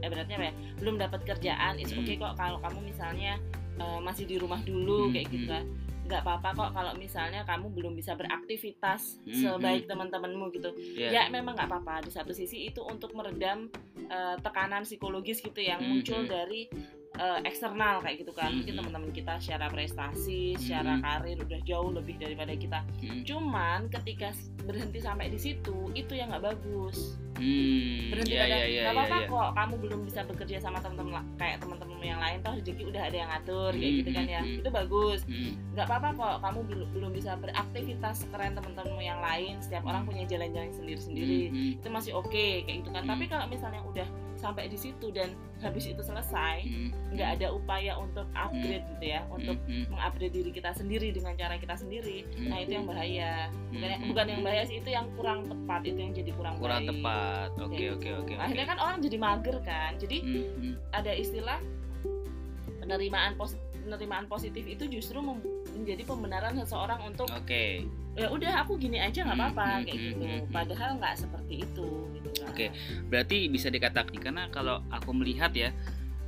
eh 0.00 0.08
berarti 0.08 0.32
apa 0.36 0.44
ya? 0.48 0.54
Belum 0.80 0.94
dapat 0.96 1.20
kerjaan, 1.24 1.80
it's 1.80 1.92
okay 1.92 2.16
kok 2.16 2.36
kalau 2.36 2.60
kamu 2.60 2.92
misalnya 2.92 3.40
eh, 3.80 4.00
masih 4.04 4.28
di 4.28 4.36
rumah 4.36 4.60
dulu 4.60 5.08
kayak 5.08 5.28
gitu 5.32 5.48
kan. 5.48 5.64
Nggak 6.10 6.22
apa-apa 6.22 6.48
kok 6.52 6.70
kalau 6.74 6.92
misalnya 6.94 7.40
kamu 7.42 7.70
belum 7.70 7.94
bisa 7.94 8.12
beraktivitas 8.12 9.22
Hmm, 9.22 9.54
sebaik 9.56 9.86
teman-temanmu 9.86 10.50
gitu 10.50 10.74
Iya. 10.98 11.08
ya 11.08 11.22
memang 11.28 11.54
nggak 11.54 11.70
apa-apa 11.70 12.02
di 12.02 12.10
satu 12.10 12.32
sisi 12.32 12.66
itu 12.66 12.82
untuk 12.82 13.14
meredam 13.14 13.70
eh, 14.04 14.36
tekanan 14.42 14.82
psikologis 14.82 15.38
gitu 15.38 15.60
yang 15.60 15.78
Mhm. 15.78 15.88
muncul 15.88 16.26
dari 16.26 16.66
eh, 17.12 17.40
eksternal 17.42 17.98
kayak 18.00 18.16
gitu 18.18 18.32
kan 18.32 18.54
mungkin 18.54 18.70
Mhm. 18.70 18.78
teman-teman 18.80 19.10
kita 19.10 19.34
secara 19.36 19.66
prestasi 19.66 20.54
secara 20.56 20.94
Mhm. 20.94 21.02
karir 21.02 21.36
udah 21.40 21.60
jauh 21.62 21.90
lebih 21.90 22.14
daripada 22.16 22.54
kita 22.54 22.80
Hmm. 23.02 23.22
cuman 23.24 23.80
ketika 23.90 24.30
berhenti 24.62 24.98
sampai 24.98 25.26
di 25.26 25.36
situ 25.36 25.90
itu 25.92 26.12
yang 26.12 26.30
nggak 26.30 26.46
bagus 26.46 27.18
Hmm, 27.34 28.12
berhenti 28.12 28.36
ya, 28.36 28.44
pada 28.44 28.52
ya, 28.52 28.66
ya, 28.68 28.80
nggak 28.82 28.94
apa-apa 28.94 29.16
ya, 29.16 29.22
ya. 29.22 29.28
kok 29.28 29.48
kamu 29.54 29.74
belum 29.80 30.00
bisa 30.04 30.20
bekerja 30.22 30.56
sama 30.60 30.78
teman-teman 30.78 31.24
kayak 31.34 31.56
teman-teman 31.58 31.98
yang 32.00 32.20
lain 32.20 32.38
toh 32.40 32.52
rezeki 32.52 32.82
udah 32.86 33.02
ada 33.02 33.16
yang 33.16 33.28
ngatur 33.28 33.70
kayak 33.72 33.90
Mhm, 33.90 33.98
gitu 33.98 34.10
kan 34.10 34.26
ya 34.26 34.40
mhm. 34.40 34.58
itu 34.60 34.68
bagus 34.70 35.20
Hmm, 35.24 35.52
nggak 35.72 35.86
apa-apa 35.86 36.08
kok 36.12 36.36
kamu 36.40 36.60
belum 36.62 36.88
belum 36.92 37.10
bisa 37.10 37.30
beraktivitas 37.36 38.14
sekeren 38.18 38.52
teman-temanmu 38.54 39.00
yang 39.00 39.20
lain 39.20 39.54
setiap 39.58 39.82
orang 39.82 40.04
punya 40.04 40.24
jalan-jalan 40.26 40.68
sendiri-sendiri 40.70 41.42
hmm, 41.48 41.72
itu 41.80 41.88
masih 41.88 42.12
oke 42.12 42.28
kayak 42.60 42.76
gitu 42.80 42.90
kan 42.90 43.02
Hmm. 43.02 43.10
tapi 43.10 43.24
kalau 43.24 43.46
misalnya 43.46 43.80
udah 43.82 44.08
sampai 44.40 44.72
di 44.72 44.80
situ 44.80 45.12
dan 45.12 45.36
habis 45.60 45.84
itu 45.84 46.00
selesai 46.00 46.64
hmm, 46.64 47.12
nggak 47.12 47.28
ada 47.36 47.52
upaya 47.52 47.92
untuk 48.00 48.24
upgrade 48.32 48.80
gitu 48.96 49.04
ya 49.12 49.20
untuk 49.28 49.60
hmm, 49.68 49.84
hmm, 49.84 49.92
mengupgrade 49.92 50.32
diri 50.32 50.50
kita 50.50 50.72
sendiri 50.72 51.12
dengan 51.12 51.36
cara 51.36 51.60
kita 51.60 51.76
sendiri. 51.76 52.24
Hmm, 52.32 52.48
nah 52.48 52.58
itu 52.64 52.72
yang 52.80 52.86
bahaya. 52.88 53.52
Bukan 53.68 53.88
yang, 53.92 54.00
hmm, 54.00 54.10
bukan 54.10 54.24
hmm. 54.24 54.32
yang 54.32 54.40
bahaya 54.42 54.62
sih 54.64 54.76
itu 54.80 54.90
yang 54.90 55.06
kurang 55.14 55.44
tepat 55.44 55.80
itu 55.84 55.98
yang 56.00 56.12
jadi 56.16 56.30
kurang, 56.32 56.54
kurang 56.56 56.82
baik. 56.82 56.90
tepat. 56.96 57.48
Oke 57.60 57.76
gitu. 57.76 57.94
oke 58.00 58.10
oke. 58.24 58.32
akhirnya 58.40 58.66
kan 58.72 58.78
orang 58.80 58.96
jadi 59.04 59.16
mager 59.20 59.56
kan. 59.60 59.92
Jadi 60.00 60.18
Hmm, 60.20 60.46
hmm, 60.62 60.74
ada 60.92 61.12
istilah 61.16 61.58
penerimaan 62.80 63.36
pos 63.36 63.56
penerimaan 63.84 64.28
positif 64.28 64.64
itu 64.68 64.84
justru 64.86 65.18
mem- 65.18 65.59
menjadi 65.80 66.02
pembenaran 66.04 66.52
seseorang 66.54 67.00
untuk 67.04 67.26
oke 67.26 67.64
ya 68.12 68.26
udah 68.26 68.52
aku 68.60 68.76
gini 68.76 68.98
aja 68.98 69.22
nggak 69.22 69.32
Hmm, 69.32 69.46
apa-apa 69.48 69.64
hmm, 69.64 69.82
kayak 69.82 69.96
hmm, 69.96 70.06
gitu 70.10 70.16
hmm, 70.20 70.38
hmm. 70.38 70.52
padahal 70.52 70.90
nggak 70.98 71.14
seperti 71.16 71.54
itu 71.62 71.88
gitu 72.12 72.28
kan. 72.36 72.48
Oke. 72.50 72.66
berarti 73.06 73.36
bisa 73.48 73.68
dikatakan 73.68 74.16
karena 74.16 74.42
kalau 74.50 74.82
aku 74.90 75.10
melihat 75.10 75.50
ya 75.52 75.70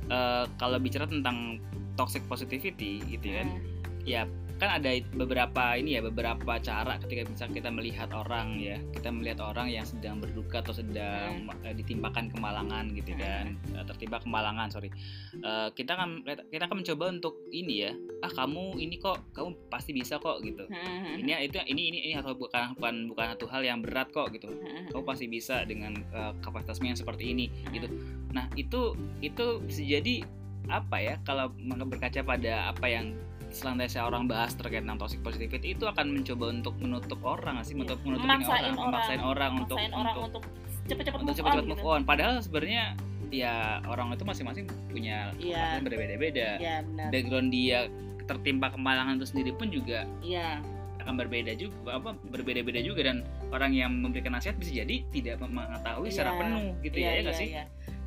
eh, 0.05 0.45
kalau 0.55 0.77
bicara 0.77 1.05
tentang 1.05 1.59
toxic 1.93 2.23
positivity 2.25 2.99
gitu 3.05 3.29
kan 3.29 3.47
Hmm. 3.47 3.61
ya 4.03 4.25
kan 4.63 4.79
ada 4.79 4.89
beberapa 5.13 5.75
ini 5.75 5.99
ya 5.99 6.01
beberapa 6.01 6.55
cara 6.63 6.95
ketika 7.03 7.27
bisa 7.27 7.45
kita 7.51 7.69
melihat 7.69 8.09
orang 8.15 8.57
ya 8.63 8.79
kita 8.95 9.11
melihat 9.11 9.43
orang 9.43 9.67
yang 9.67 9.83
sedang 9.83 10.23
berduka 10.23 10.63
atau 10.63 10.71
sedang 10.71 11.51
eh, 11.67 11.75
ditimpakan 11.75 12.31
kemalangan 12.31 12.95
gitu 12.95 13.11
kan 13.19 13.59
Eh, 13.73 13.85
tertimpa 13.89 14.21
kemalangan 14.21 14.69
sorry. 14.71 14.89
Eh, 15.33 15.69
kita 15.75 15.97
kan 15.97 16.23
kita 16.23 16.63
akan 16.69 16.85
mencoba 16.85 17.05
untuk 17.11 17.35
ini 17.51 17.89
ya 17.89 17.91
ah 18.23 18.31
kamu 18.31 18.79
ini 18.79 18.95
kok 19.01 19.19
kamu 19.35 19.51
pasti 19.67 19.91
bisa 19.91 20.15
kok 20.21 20.39
gitu. 20.39 20.63
Hmm. 20.71 21.19
ini 21.19 21.35
itu 21.43 21.59
ini 21.67 21.91
ini 21.91 21.99
ini 22.07 22.15
atau 22.15 22.31
bukan 22.37 22.79
bukan 22.79 23.11
bukan 23.11 23.25
satu 23.35 23.45
hal 23.51 23.61
yang 23.67 23.83
berat 23.83 24.07
kok 24.15 24.31
gitu. 24.31 24.47
Hmm. 24.47 24.87
kamu 24.93 25.03
pasti 25.03 25.25
bisa 25.27 25.67
dengan 25.67 25.97
eh, 26.13 26.33
kapasitasmu 26.39 26.87
yang 26.87 26.99
seperti 26.99 27.35
ini 27.35 27.51
gitu. 27.75 27.91
Nah 28.31 28.47
itu 28.55 28.95
itu 29.19 29.59
bisa 29.67 29.83
jadi 29.83 30.23
apa 30.71 30.95
ya 30.95 31.15
kalau 31.27 31.51
berkaca 31.59 32.23
pada 32.23 32.71
apa 32.71 32.87
yang 32.87 33.11
selantai 33.53 33.85
orang 34.01 34.25
bahas 34.25 34.57
terkait 34.57 34.81
tentang 34.81 34.97
toxic 34.97 35.21
positivity 35.21 35.77
itu 35.77 35.85
akan 35.85 36.09
mencoba 36.09 36.45
untuk 36.49 36.73
menutup 36.81 37.19
orang 37.21 37.61
sih 37.61 37.77
Iya. 37.77 37.85
menutup 37.85 37.97
Memaksain 38.01 38.41
orang, 38.43 38.73
orang. 38.73 38.89
memaksain 38.89 39.21
orang 39.21 39.51
untuk 39.61 39.77
orang 39.77 40.15
untuk 40.19 40.43
cepet-cepet 40.89 41.19
move 41.21 41.37
cepat-cepat 41.37 41.53
on 41.53 41.65
move 41.69 41.79
gitu. 41.79 41.87
on. 41.87 42.01
Padahal 42.03 42.35
sebenarnya 42.41 42.83
ya 43.29 43.53
orang 43.87 44.11
itu 44.11 44.25
masing-masing 44.25 44.65
punya 44.89 45.31
Iya. 45.37 45.79
kepribadian 45.79 45.81
berbeda-beda. 45.85 46.49
Iya 46.59 46.75
benar. 46.83 47.07
Background 47.09 47.49
dia 47.49 47.79
tertimpa 48.23 48.67
kemalangan 48.71 49.13
itu 49.15 49.27
sendiri 49.29 49.51
pun 49.53 49.67
juga 49.69 50.03
Iya. 50.19 50.59
akan 51.03 51.13
berbeda 51.19 51.51
juga 51.59 51.99
apa 51.99 52.15
berbeda-beda 52.31 52.79
juga 52.79 53.03
dan 53.03 53.21
orang 53.51 53.75
yang 53.75 53.91
memberikan 53.91 54.31
nasihat 54.33 54.55
bisa 54.55 54.71
jadi 54.81 55.03
tidak 55.11 55.43
mengetahui 55.43 56.09
secara 56.09 56.31
Iya. 56.31 56.39
penuh 56.41 56.65
gitu 56.81 56.95
Iya, 56.97 57.03
ya 57.03 57.07
ya 57.07 57.13
iya, 57.13 57.21
nggak 57.21 57.35
sih? 57.37 57.47
iya. 57.51 57.63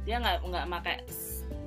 Dia 0.07 0.17
nggak 0.23 0.37
nggak 0.43 0.65
pakai 0.71 0.97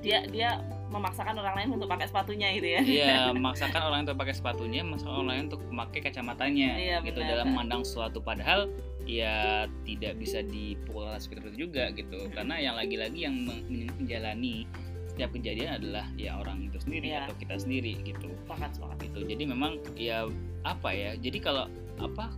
dia 0.00 0.18
dia 0.26 0.50
memaksakan 0.90 1.34
orang 1.38 1.54
lain 1.54 1.68
untuk 1.78 1.88
pakai 1.88 2.06
sepatunya 2.10 2.48
gitu 2.52 2.66
ya. 2.66 2.80
Iya, 2.82 3.14
memaksakan 3.36 3.80
orang 3.80 4.00
untuk 4.04 4.18
pakai 4.18 4.34
sepatunya, 4.34 4.80
memaksakan 4.82 5.14
orang 5.14 5.28
lain 5.30 5.42
untuk 5.48 5.62
memakai 5.70 6.00
kacamatanya 6.02 6.70
Iya, 6.76 6.96
gitu 7.06 7.22
benar. 7.22 7.30
dalam 7.30 7.46
memandang 7.54 7.82
suatu 7.86 8.18
padahal 8.18 8.66
ya 9.06 9.64
tidak 9.82 10.18
bisa 10.18 10.42
dipukul 10.42 11.06
rata 11.06 11.22
seperti 11.22 11.54
itu 11.54 11.70
juga 11.70 11.88
gitu. 11.94 12.18
Karena 12.30 12.58
yang 12.58 12.74
lagi-lagi 12.74 13.24
yang 13.24 13.34
men- 13.38 13.88
menjalani 13.96 14.66
setiap 15.10 15.30
kejadian 15.32 15.78
adalah 15.78 16.06
ya 16.14 16.38
orang 16.38 16.66
itu 16.66 16.78
sendiri 16.78 17.10
Iya. 17.10 17.26
atau 17.26 17.34
kita 17.38 17.54
sendiri 17.56 17.92
gitu. 18.02 18.26
Sepakat 18.46 18.70
sepakat. 18.74 18.98
Gitu. 19.06 19.20
Jadi 19.30 19.42
memang 19.46 19.78
ya 19.94 20.26
apa 20.66 20.90
ya? 20.90 21.14
Jadi 21.16 21.38
kalau 21.38 21.66
apa 21.98 22.30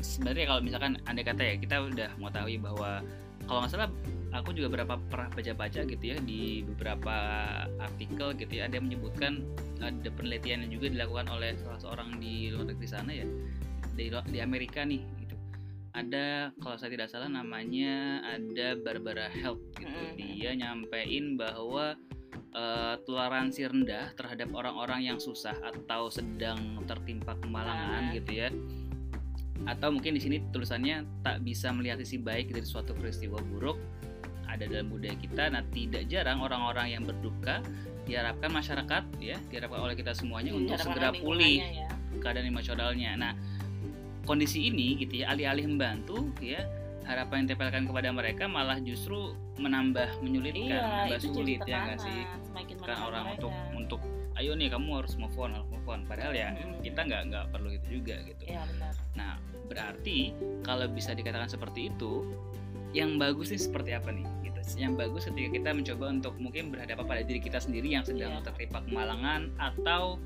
sebenarnya 0.00 0.44
kalau 0.46 0.60
misalkan 0.60 0.92
andai 1.06 1.24
kata 1.24 1.42
ya 1.42 1.54
kita 1.56 1.76
udah 1.82 2.10
mengetahui 2.18 2.56
bahwa 2.60 3.00
kalau 3.46 3.58
nggak 3.62 3.72
salah 3.72 3.90
aku 4.40 4.52
juga 4.56 4.68
berapa 4.80 4.94
pernah 5.08 5.28
baca-baca 5.32 5.80
gitu 5.86 6.04
ya 6.04 6.16
di 6.20 6.64
beberapa 6.66 7.16
artikel 7.80 8.36
gitu 8.36 8.52
ya 8.60 8.68
ada 8.68 8.76
yang 8.80 8.86
menyebutkan 8.90 9.44
ada 9.80 10.08
penelitian 10.12 10.66
yang 10.66 10.72
juga 10.72 10.86
dilakukan 10.92 11.26
oleh 11.30 11.56
salah 11.60 11.80
seorang 11.80 12.16
di 12.20 12.50
luar 12.52 12.72
negeri 12.72 12.88
sana 12.88 13.12
ya 13.12 13.26
di 13.96 14.12
di 14.12 14.38
Amerika 14.44 14.84
nih 14.84 15.00
gitu. 15.24 15.34
Ada 15.96 16.52
kalau 16.60 16.76
saya 16.76 16.92
tidak 16.92 17.08
salah 17.08 17.32
namanya 17.32 18.20
ada 18.28 18.76
Barbara 18.76 19.32
Help 19.32 19.64
gitu. 19.80 19.96
Dia 20.20 20.52
nyampein 20.52 21.40
bahwa 21.40 21.96
eh, 22.52 22.94
toleransi 23.08 23.64
rendah 23.68 24.12
terhadap 24.16 24.52
orang-orang 24.52 25.08
yang 25.08 25.18
susah 25.20 25.56
atau 25.64 26.12
sedang 26.12 26.84
tertimpa 26.84 27.32
kemalangan 27.40 28.12
Ah. 28.12 28.12
gitu 28.12 28.32
ya. 28.32 28.48
Atau 29.64 29.96
mungkin 29.96 30.14
di 30.14 30.20
sini 30.20 30.36
tulisannya 30.52 31.24
tak 31.24 31.40
bisa 31.40 31.72
melihat 31.72 31.96
sisi 32.04 32.20
baik 32.20 32.52
dari 32.52 32.68
suatu 32.68 32.92
peristiwa 32.92 33.40
buruk 33.40 33.80
ada 34.56 34.64
dalam 34.66 34.88
budaya 34.88 35.14
kita 35.14 35.48
nah 35.48 35.62
tidak 35.68 36.02
jarang 36.06 36.40
orang-orang 36.40 36.90
yang 36.90 37.02
berduka 37.04 37.60
diharapkan 38.04 38.50
masyarakat 38.50 39.02
ya 39.18 39.36
diharapkan 39.46 39.80
oleh 39.82 39.94
kita 39.94 40.12
semuanya 40.12 40.52
untuk 40.52 40.74
Harapan 40.74 40.86
segera 40.88 41.10
pulih 41.12 41.58
ya. 41.60 41.88
keadaan 42.18 42.46
emosionalnya 42.46 43.10
nah 43.14 43.32
kondisi 44.24 44.66
ini 44.66 44.98
gitu 44.98 45.22
ya 45.22 45.30
alih-alih 45.30 45.66
membantu 45.68 46.30
ya 46.40 46.66
harapan 47.06 47.42
yang 47.42 47.46
ditempelkan 47.48 47.82
kepada 47.86 48.08
mereka 48.10 48.44
malah 48.46 48.82
justru 48.82 49.30
menambah 49.56 50.18
menyulitkan 50.18 50.66
Iya, 50.66 50.82
menambah 50.82 51.18
sulit 51.22 51.60
ya 51.62 51.76
nggak 51.84 51.98
sih 52.02 52.18
kan 52.82 52.98
orang 53.00 53.24
mereka. 53.24 53.34
untuk 53.38 53.52
untuk 53.72 54.00
ayo 54.36 54.52
nih 54.52 54.68
kamu 54.68 54.88
harus 55.00 55.14
move 55.14 55.32
on 55.34 55.54
harus 55.54 55.68
move 55.70 55.86
on 55.86 56.02
padahal 56.04 56.34
ya 56.34 56.50
Mm-mm. 56.52 56.82
kita 56.82 57.00
nggak 57.00 57.22
nggak 57.30 57.44
perlu 57.48 57.70
itu 57.70 57.86
juga 57.92 58.14
gitu 58.22 58.42
Iya 58.44 58.62
benar. 58.68 58.92
Nah, 59.14 59.32
berarti 59.64 60.34
kalau 60.60 60.86
bisa 60.86 61.10
dikatakan 61.10 61.48
seperti 61.48 61.88
itu, 61.88 62.26
yang 62.92 63.16
bagus 63.16 63.48
nih 63.48 63.58
seperti 63.58 63.90
apa 63.92 64.10
nih? 64.10 64.26
Gitu. 64.42 64.60
Yang 64.78 64.92
bagus 64.96 65.22
ketika 65.24 65.48
kita 65.52 65.70
mencoba 65.72 66.04
untuk 66.10 66.34
mungkin 66.36 66.68
berhadapan 66.68 67.04
pada 67.04 67.22
diri 67.22 67.38
kita 67.38 67.58
sendiri 67.58 67.88
yang 67.88 68.02
sedang 68.02 68.34
Iya. 68.34 68.44
tertimpa 68.44 68.82
kemalangan 68.82 69.50
atau 69.56 70.18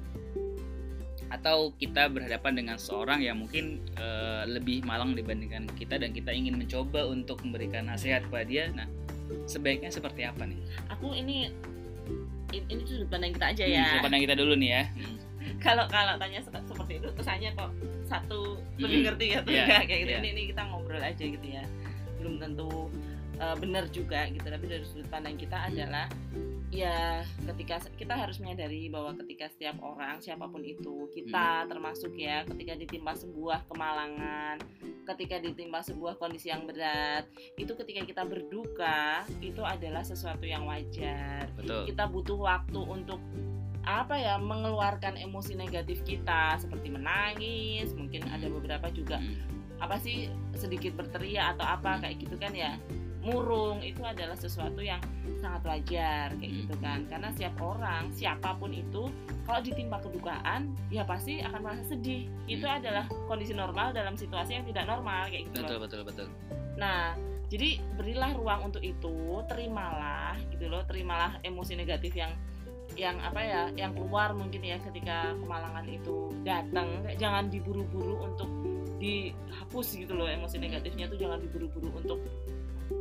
atau 1.31 1.71
kita 1.73 2.11
berhadapan 2.11 2.52
dengan 2.57 2.76
seorang 2.76 3.23
yang 3.23 3.38
mungkin 3.38 3.79
eh, 3.95 4.43
lebih 4.49 4.83
malang 4.83 5.14
dibandingkan 5.14 5.71
kita 5.73 5.95
dan 5.95 6.11
kita 6.11 6.35
ingin 6.35 6.59
mencoba 6.59 7.07
untuk 7.07 7.38
memberikan 7.40 7.87
nasihat 7.87 8.26
kepada 8.26 8.45
dia. 8.45 8.64
Nah, 8.71 8.90
sebaiknya 9.47 9.88
seperti 9.88 10.26
apa 10.26 10.43
nih? 10.43 10.59
Aku 10.90 11.14
ini 11.14 11.55
ini 12.50 12.83
sudut 12.83 13.07
pandang 13.07 13.31
kita 13.31 13.47
aja 13.49 13.62
Hmm, 13.62 13.73
ya. 13.73 13.85
sudut 13.87 14.02
pandang 14.02 14.23
kita 14.26 14.35
dulu 14.35 14.55
nih 14.59 14.71
ya. 14.73 14.83
Hmm. 14.90 15.17
kalau 15.64 15.87
kalau 15.87 16.19
tanya 16.19 16.43
se- 16.43 16.50
seperti 16.67 16.99
itu 16.99 17.09
kesannya 17.14 17.50
kok 17.55 17.71
satu 18.05 18.59
lebih 18.76 18.99
Mm. 18.99 19.05
ngerti 19.07 19.25
ya 19.29 19.38
tuh 19.40 19.50
Iya, 19.50 19.62
enggak 19.64 19.85
kayak 19.87 20.00
gitu 20.00 20.11
iya. 20.11 20.19
ini, 20.19 20.29
ini 20.35 20.43
kita 20.50 20.62
ngobrol 20.67 21.00
aja 21.00 21.25
gitu 21.25 21.47
ya 21.47 21.64
belum 22.21 22.37
tentu 22.37 22.93
uh, 23.41 23.57
benar 23.57 23.89
juga 23.89 24.29
gitu 24.29 24.45
tapi 24.45 24.65
dari 24.69 24.85
sudut 24.85 25.09
pandang 25.09 25.41
kita 25.41 25.57
adalah 25.73 26.07
ya 26.71 27.27
ketika 27.50 27.83
kita 27.99 28.15
harus 28.15 28.39
menyadari 28.39 28.87
bahwa 28.87 29.19
ketika 29.19 29.50
setiap 29.50 29.75
orang 29.83 30.23
siapa 30.23 30.47
pun 30.47 30.62
itu 30.62 31.11
kita 31.11 31.67
termasuk 31.67 32.15
ya 32.15 32.47
ketika 32.47 32.79
ditimpa 32.79 33.19
sebuah 33.19 33.67
kemalangan 33.67 34.62
ketika 35.03 35.43
ditimpa 35.43 35.83
sebuah 35.83 36.15
kondisi 36.23 36.55
yang 36.55 36.71
berat 36.71 37.27
itu 37.59 37.75
ketika 37.75 38.07
kita 38.07 38.23
berduka 38.23 39.27
itu 39.43 39.67
adalah 39.67 40.07
sesuatu 40.07 40.47
yang 40.47 40.62
wajar 40.71 41.50
Betul. 41.59 41.91
kita 41.91 42.07
butuh 42.07 42.39
waktu 42.39 42.79
untuk 42.79 43.19
apa 43.83 44.15
ya 44.15 44.39
mengeluarkan 44.39 45.19
emosi 45.19 45.59
negatif 45.59 46.07
kita 46.07 46.55
seperti 46.62 46.93
menangis 46.93 47.91
mungkin 47.99 48.23
ada 48.31 48.47
beberapa 48.47 48.87
juga 48.95 49.19
Hmm. 49.19 49.60
Apa 49.81 49.97
sih 49.99 50.29
sedikit 50.55 50.95
berteriak 50.95 51.57
atau 51.57 51.67
apa 51.67 52.05
kayak 52.05 52.21
gitu 52.21 52.37
kan 52.37 52.53
ya 52.53 52.77
murung 53.21 53.85
itu 53.85 54.01
adalah 54.01 54.33
sesuatu 54.33 54.81
yang 54.81 55.01
sangat 55.45 55.61
wajar 55.69 56.33
kayak 56.41 56.53
gitu 56.65 56.75
kan 56.81 57.05
karena 57.05 57.29
setiap 57.37 57.53
orang 57.61 58.09
siapa 58.17 58.57
pun 58.57 58.73
itu 58.73 59.13
kalau 59.45 59.61
ditimpa 59.61 60.01
kedukaan 60.01 60.73
ya 60.89 61.05
pasti 61.05 61.45
akan 61.45 61.61
merasa 61.61 61.85
sedih 61.93 62.25
itu 62.49 62.65
Hmm. 62.65 62.81
adalah 62.81 63.05
kondisi 63.29 63.53
normal 63.53 63.93
dalam 63.93 64.17
situasi 64.17 64.57
yang 64.57 64.65
tidak 64.65 64.89
normal 64.89 65.29
kayak 65.29 65.53
gitu 65.53 65.57
loh. 65.61 65.69
Betul 65.69 65.79
betul 65.85 66.01
betul. 66.09 66.27
Nah, 66.81 67.13
jadi 67.51 67.83
berilah 67.99 68.31
ruang 68.39 68.73
untuk 68.73 68.81
itu, 68.81 69.43
terimalah 69.51 70.39
gitu 70.55 70.71
loh, 70.71 70.87
terimalah 70.87 71.43
emosi 71.43 71.77
negatif 71.77 72.15
yang 72.15 72.33
yang 72.99 73.19
apa 73.23 73.41
ya, 73.43 73.63
yang 73.79 73.95
keluar 73.95 74.35
mungkin 74.35 74.63
ya 74.67 74.79
ketika 74.83 75.35
kemalangan 75.39 75.87
itu 75.87 76.31
datang. 76.43 77.07
Jangan 77.19 77.51
diburu-buru 77.51 78.23
untuk 78.27 78.51
dihapus 79.00 79.97
gitu 79.97 80.12
loh 80.12 80.28
emosi 80.28 80.61
negatifnya 80.61 81.09
tuh 81.09 81.16
jangan 81.16 81.40
diburu-buru 81.40 81.88
untuk 81.97 82.21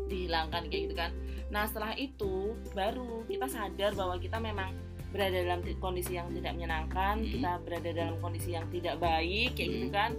dihilangkan 0.08 0.72
kayak 0.72 0.82
gitu 0.90 0.96
kan. 0.96 1.12
Nah, 1.50 1.66
setelah 1.66 1.94
itu 1.98 2.56
baru 2.74 3.26
kita 3.28 3.50
sadar 3.50 3.92
bahwa 3.98 4.16
kita 4.22 4.38
memang 4.40 4.74
berada 5.10 5.42
dalam 5.42 5.66
kondisi 5.82 6.14
yang 6.22 6.30
tidak 6.30 6.54
menyenangkan, 6.54 7.18
Hmm. 7.18 7.30
kita 7.34 7.52
berada 7.66 7.90
dalam 7.90 8.16
kondisi 8.22 8.54
yang 8.54 8.66
tidak 8.70 9.02
baik 9.02 9.58
kayak 9.58 9.70
gitu 9.74 9.88
Hmm. 9.90 9.98
kan. 9.98 10.12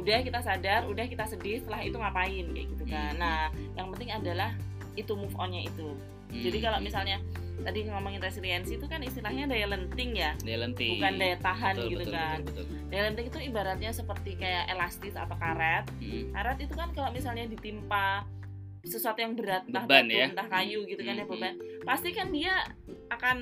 Udah 0.00 0.18
kita 0.24 0.40
sadar, 0.40 0.88
udah 0.88 1.04
kita 1.04 1.24
sedih, 1.28 1.60
setelah 1.60 1.84
itu 1.84 1.96
ngapain 2.00 2.46
kayak 2.56 2.66
gitu 2.72 2.84
kan. 2.88 3.12
Hmm. 3.12 3.20
Nah, 3.20 3.40
yang 3.76 3.92
penting 3.92 4.10
adalah 4.10 4.50
itu 4.96 5.12
move 5.12 5.36
onnya 5.36 5.68
itu. 5.68 5.92
Jadi 6.32 6.58
Hmm. 6.60 6.64
kalau 6.64 6.78
misalnya 6.80 7.20
tadi 7.68 7.84
ngomongin 7.84 8.24
resiliensi 8.24 8.80
itu 8.80 8.86
kan 8.88 9.04
istilahnya 9.04 9.44
daya 9.44 9.68
lenting 9.68 10.16
ya, 10.16 10.32
daya 10.40 10.64
lenting. 10.64 10.96
bukan 10.96 11.12
daya 11.20 11.36
tahan 11.36 11.74
Betul, 11.76 11.88
gitu 11.92 12.00
betul, 12.00 12.14
kan. 12.16 12.38
betul, 12.40 12.64
betul. 12.64 12.76
Daya 12.88 13.02
lenting 13.12 13.26
itu 13.28 13.38
ibaratnya 13.44 13.90
seperti 13.92 14.30
kayak 14.40 14.64
elastis 14.72 15.12
atau 15.12 15.36
karet. 15.36 15.84
Hmm. 16.00 16.32
Karet 16.32 16.58
itu 16.64 16.72
kan 16.72 16.88
kalau 16.96 17.12
misalnya 17.12 17.44
ditimpa 17.44 18.24
sesuatu 18.88 19.20
yang 19.20 19.36
berat, 19.36 19.68
entah 19.68 19.84
Beban 19.84 20.08
batu, 20.08 20.16
ya. 20.16 20.26
entah 20.32 20.48
kayu 20.48 20.80
gitu 20.88 21.02
kan 21.04 21.14
ya 21.20 21.24
Hmm, 21.28 21.32
beban, 21.36 21.54
pasti 21.84 22.08
kan 22.16 22.32
dia 22.32 22.54
akan 23.12 23.36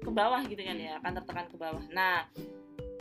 ke 0.00 0.10
bawah 0.10 0.40
gitu 0.48 0.62
kan 0.64 0.76
ya, 0.80 0.96
akan 1.04 1.12
tertekan 1.20 1.46
ke 1.52 1.56
bawah. 1.60 1.84
Nah, 1.92 2.24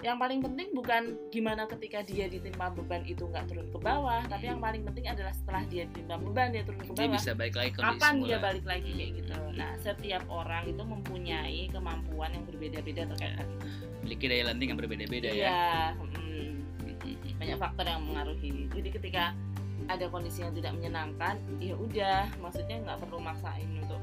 yang 0.05 0.17
paling 0.17 0.37
penting 0.37 0.69
bukan 0.71 1.03
gimana 1.27 1.65
ketika 1.67 1.99
dia 1.99 2.29
ditimpa 2.29 2.69
beban 2.69 3.01
itu 3.03 3.25
nggak 3.25 3.49
turun 3.49 3.65
ke 3.67 3.79
bawah, 3.79 4.21
tapi 4.23 4.45
yang 4.45 4.61
paling 4.61 4.85
penting 4.85 5.09
adalah 5.09 5.33
setelah 5.33 5.65
dia 5.65 5.89
ditimpa 5.89 6.21
beban 6.21 6.53
dia 6.53 6.61
turun 6.61 6.77
ke 6.77 6.85
Dia 6.87 6.93
bawah. 7.01 7.15
bisa 7.17 7.31
balik 7.33 7.55
lagi 7.55 7.71
Kapan 7.73 7.97
semula. 8.13 8.27
dia 8.27 8.37
balik 8.37 8.65
lagi 8.65 8.89
kayak 8.91 9.11
gitu. 9.17 9.33
Nah, 9.51 9.71
setiap 9.77 10.23
orang 10.27 10.63
itu 10.67 10.83
mempunyai 10.85 11.59
kemampuan 11.67 12.29
yang 12.31 12.45
berbeda-beda 12.45 13.01
terkait 13.07 13.33
itu. 13.33 13.55
Memiliki 13.97 14.25
daya 14.27 14.43
lenting 14.45 14.67
yang 14.69 14.79
berbeda-beda 14.79 15.29
ya. 15.31 15.49
Mm, 15.97 16.61
Hmm. 17.01 17.35
banyak 17.35 17.57
faktor 17.57 17.85
yang 17.85 18.01
mengaruhi. 18.01 18.69
Jadi 18.69 18.89
ketika 18.91 19.33
ada 19.85 20.05
kondisi 20.07 20.39
yang 20.39 20.53
tidak 20.53 20.73
menyenangkan, 20.73 21.35
ya 21.57 21.73
udah, 21.75 22.29
maksudnya 22.37 22.77
nggak 22.79 22.97
perlu 22.99 23.17
maksain 23.19 23.69
untuk 23.75 23.94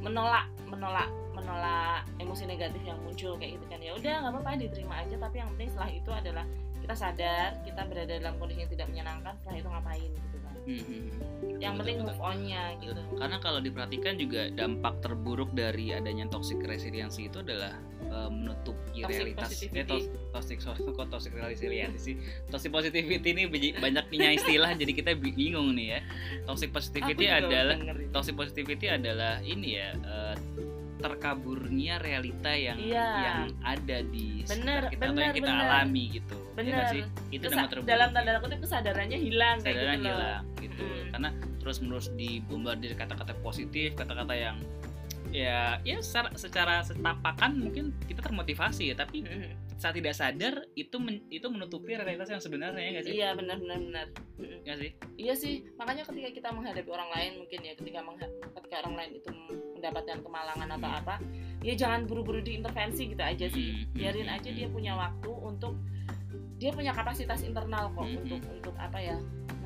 menolak, 0.00 0.48
menolak, 0.66 1.10
menolak 1.36 2.02
emosi 2.16 2.48
negatif 2.48 2.80
yang 2.84 2.98
muncul 3.04 3.36
kayak 3.36 3.60
gitu 3.60 3.66
kan. 3.68 3.80
Ya 3.80 3.92
udah, 3.96 4.14
nggak 4.24 4.32
apa-apa, 4.32 4.50
diterima 4.60 4.94
aja. 5.04 5.16
Tapi 5.20 5.36
yang 5.40 5.48
penting 5.56 5.68
setelah 5.72 5.90
itu 5.92 6.10
adalah 6.10 6.44
kita 6.90 7.06
sadar 7.06 7.54
kita 7.62 7.86
berada 7.86 8.18
dalam 8.18 8.34
kondisi 8.42 8.66
yang 8.66 8.72
tidak 8.74 8.86
menyenangkan. 8.90 9.38
Setelah 9.38 9.58
itu 9.62 9.68
ngapain 9.70 10.10
gitu 10.10 10.38
kan. 10.42 10.54
Hmm, 10.66 10.82
hmm, 10.82 11.02
hmm. 11.06 11.20
Yang 11.62 11.70
Betul, 11.70 11.78
penting 11.78 11.96
betul. 11.96 12.08
move 12.10 12.22
on-nya 12.26 12.62
gitu. 12.82 13.02
Karena 13.14 13.36
kalau 13.38 13.60
diperhatikan 13.62 14.14
juga 14.18 14.42
dampak 14.50 14.94
terburuk 14.98 15.50
dari 15.54 15.94
adanya 15.94 16.26
toxic 16.26 16.58
resiliency 16.66 17.30
itu 17.30 17.46
adalah 17.46 17.78
eh, 18.10 18.26
menutupi 18.26 19.06
Toxic 19.06 19.06
realitas 19.06 19.50
eh 19.62 19.86
tos- 19.86 20.10
toxic 20.34 20.58
sorry, 20.58 20.82
kok 20.82 21.06
toxic 21.06 21.30
resiliency 21.30 21.98
sih 22.02 22.14
toxic 22.50 22.74
positivity 22.74 23.28
ini 23.30 23.46
banyak- 23.46 23.78
banyaknya 23.78 24.34
istilah 24.34 24.74
jadi 24.74 24.90
kita 24.90 25.10
bi- 25.14 25.30
bingung 25.30 25.78
nih 25.78 25.94
ya 25.94 26.00
toxic 26.42 26.74
positivity 26.74 27.30
adalah 27.30 27.78
toxic 28.10 28.34
positivity 28.34 28.90
adalah 28.90 29.38
ini 29.46 29.78
ya 29.78 29.94
eh, 29.94 30.34
terkaburnya 31.00 31.94
realita 31.96 32.52
yang 32.52 32.76
Iya. 32.76 33.08
yang 33.18 33.40
ada 33.60 33.98
di 34.02 34.42
Bener, 34.42 34.46
sekitar 34.46 34.82
kita 34.86 35.00
atau 35.00 35.10
bener, 35.10 35.22
yang 35.22 35.34
kita 35.34 35.50
bener. 35.50 35.66
alami 35.66 36.04
gitu 36.12 36.36
Ya 36.36 36.54
Bener. 36.54 36.72
nggak 36.72 36.88
sih 36.90 37.02
itu 37.30 37.44
Kesa- 37.46 37.82
dalam 37.82 38.08
tanda 38.10 38.38
kutip 38.38 38.58
kesadarannya 38.60 39.18
hilang 39.18 39.56
kayak 39.58 39.74
kesadaran 39.74 39.96
gitu 39.96 40.06
loh. 40.06 40.18
hilang 40.18 40.44
gitu 40.58 40.84
Mm. 40.84 41.08
karena 41.10 41.28
terus 41.56 41.76
menerus 41.78 42.08
dibombardir 42.10 42.92
kata-kata 42.94 43.32
positif 43.38 43.88
kata-kata 43.94 44.34
yang 44.34 44.56
ya 45.30 45.78
ya 45.80 45.96
secara 46.00 46.28
secara 46.34 46.74
setapakan 46.82 47.50
mungkin 47.54 47.94
kita 48.02 48.20
termotivasi 48.20 48.90
ya 48.90 48.96
tapi 48.96 49.22
Mm-mm. 49.22 49.52
Saat 49.80 49.96
tidak 49.96 50.12
sadar 50.12 50.68
itu 50.76 50.92
men- 51.00 51.24
itu 51.32 51.48
menutupi 51.48 51.96
realitas 51.96 52.28
yang 52.28 52.36
sebenarnya 52.36 52.78
ya 52.78 52.90
nggak 52.92 53.04
sih 53.04 53.14
Iya 53.16 53.28
benar 53.32 53.56
benar 53.56 53.78
benar. 53.80 54.06
Nggak 54.36 54.76
sih 54.76 54.90
Iya 55.16 55.34
sih, 55.34 55.54
makanya 55.74 56.04
ketika 56.04 56.28
kita 56.30 56.48
menghadapi 56.52 56.84
orang 56.86 57.10
lain 57.10 57.32
mungkin 57.40 57.60
ya 57.60 57.72
ketika 57.72 58.00
ketika 58.60 58.76
orang 58.78 58.94
lain 58.94 59.10
itu 59.16 59.28
mendapatkan 59.74 60.18
kemalangan 60.20 60.68
atau 60.70 60.84
Hmm. 60.84 61.00
apa, 61.00 61.14
ya 61.60 61.72
jangan 61.72 62.04
buru-buru 62.04 62.40
diintervensi 62.40 63.08
gitu 63.08 63.22
aja 63.24 63.46
sih. 63.48 63.66
Hmm, 63.80 63.96
Biarin 63.96 64.28
hmm, 64.28 64.36
aja 64.36 64.50
dia 64.52 64.68
punya 64.68 64.92
waktu 64.92 65.30
untuk 65.32 65.72
dia 66.60 66.70
punya 66.76 66.92
kapasitas 66.92 67.40
internal 67.40 67.88
kok 67.90 68.04
Hmm, 68.04 68.20
untuk 68.20 68.40
untuk 68.52 68.74
apa 68.76 69.00
ya 69.00 69.16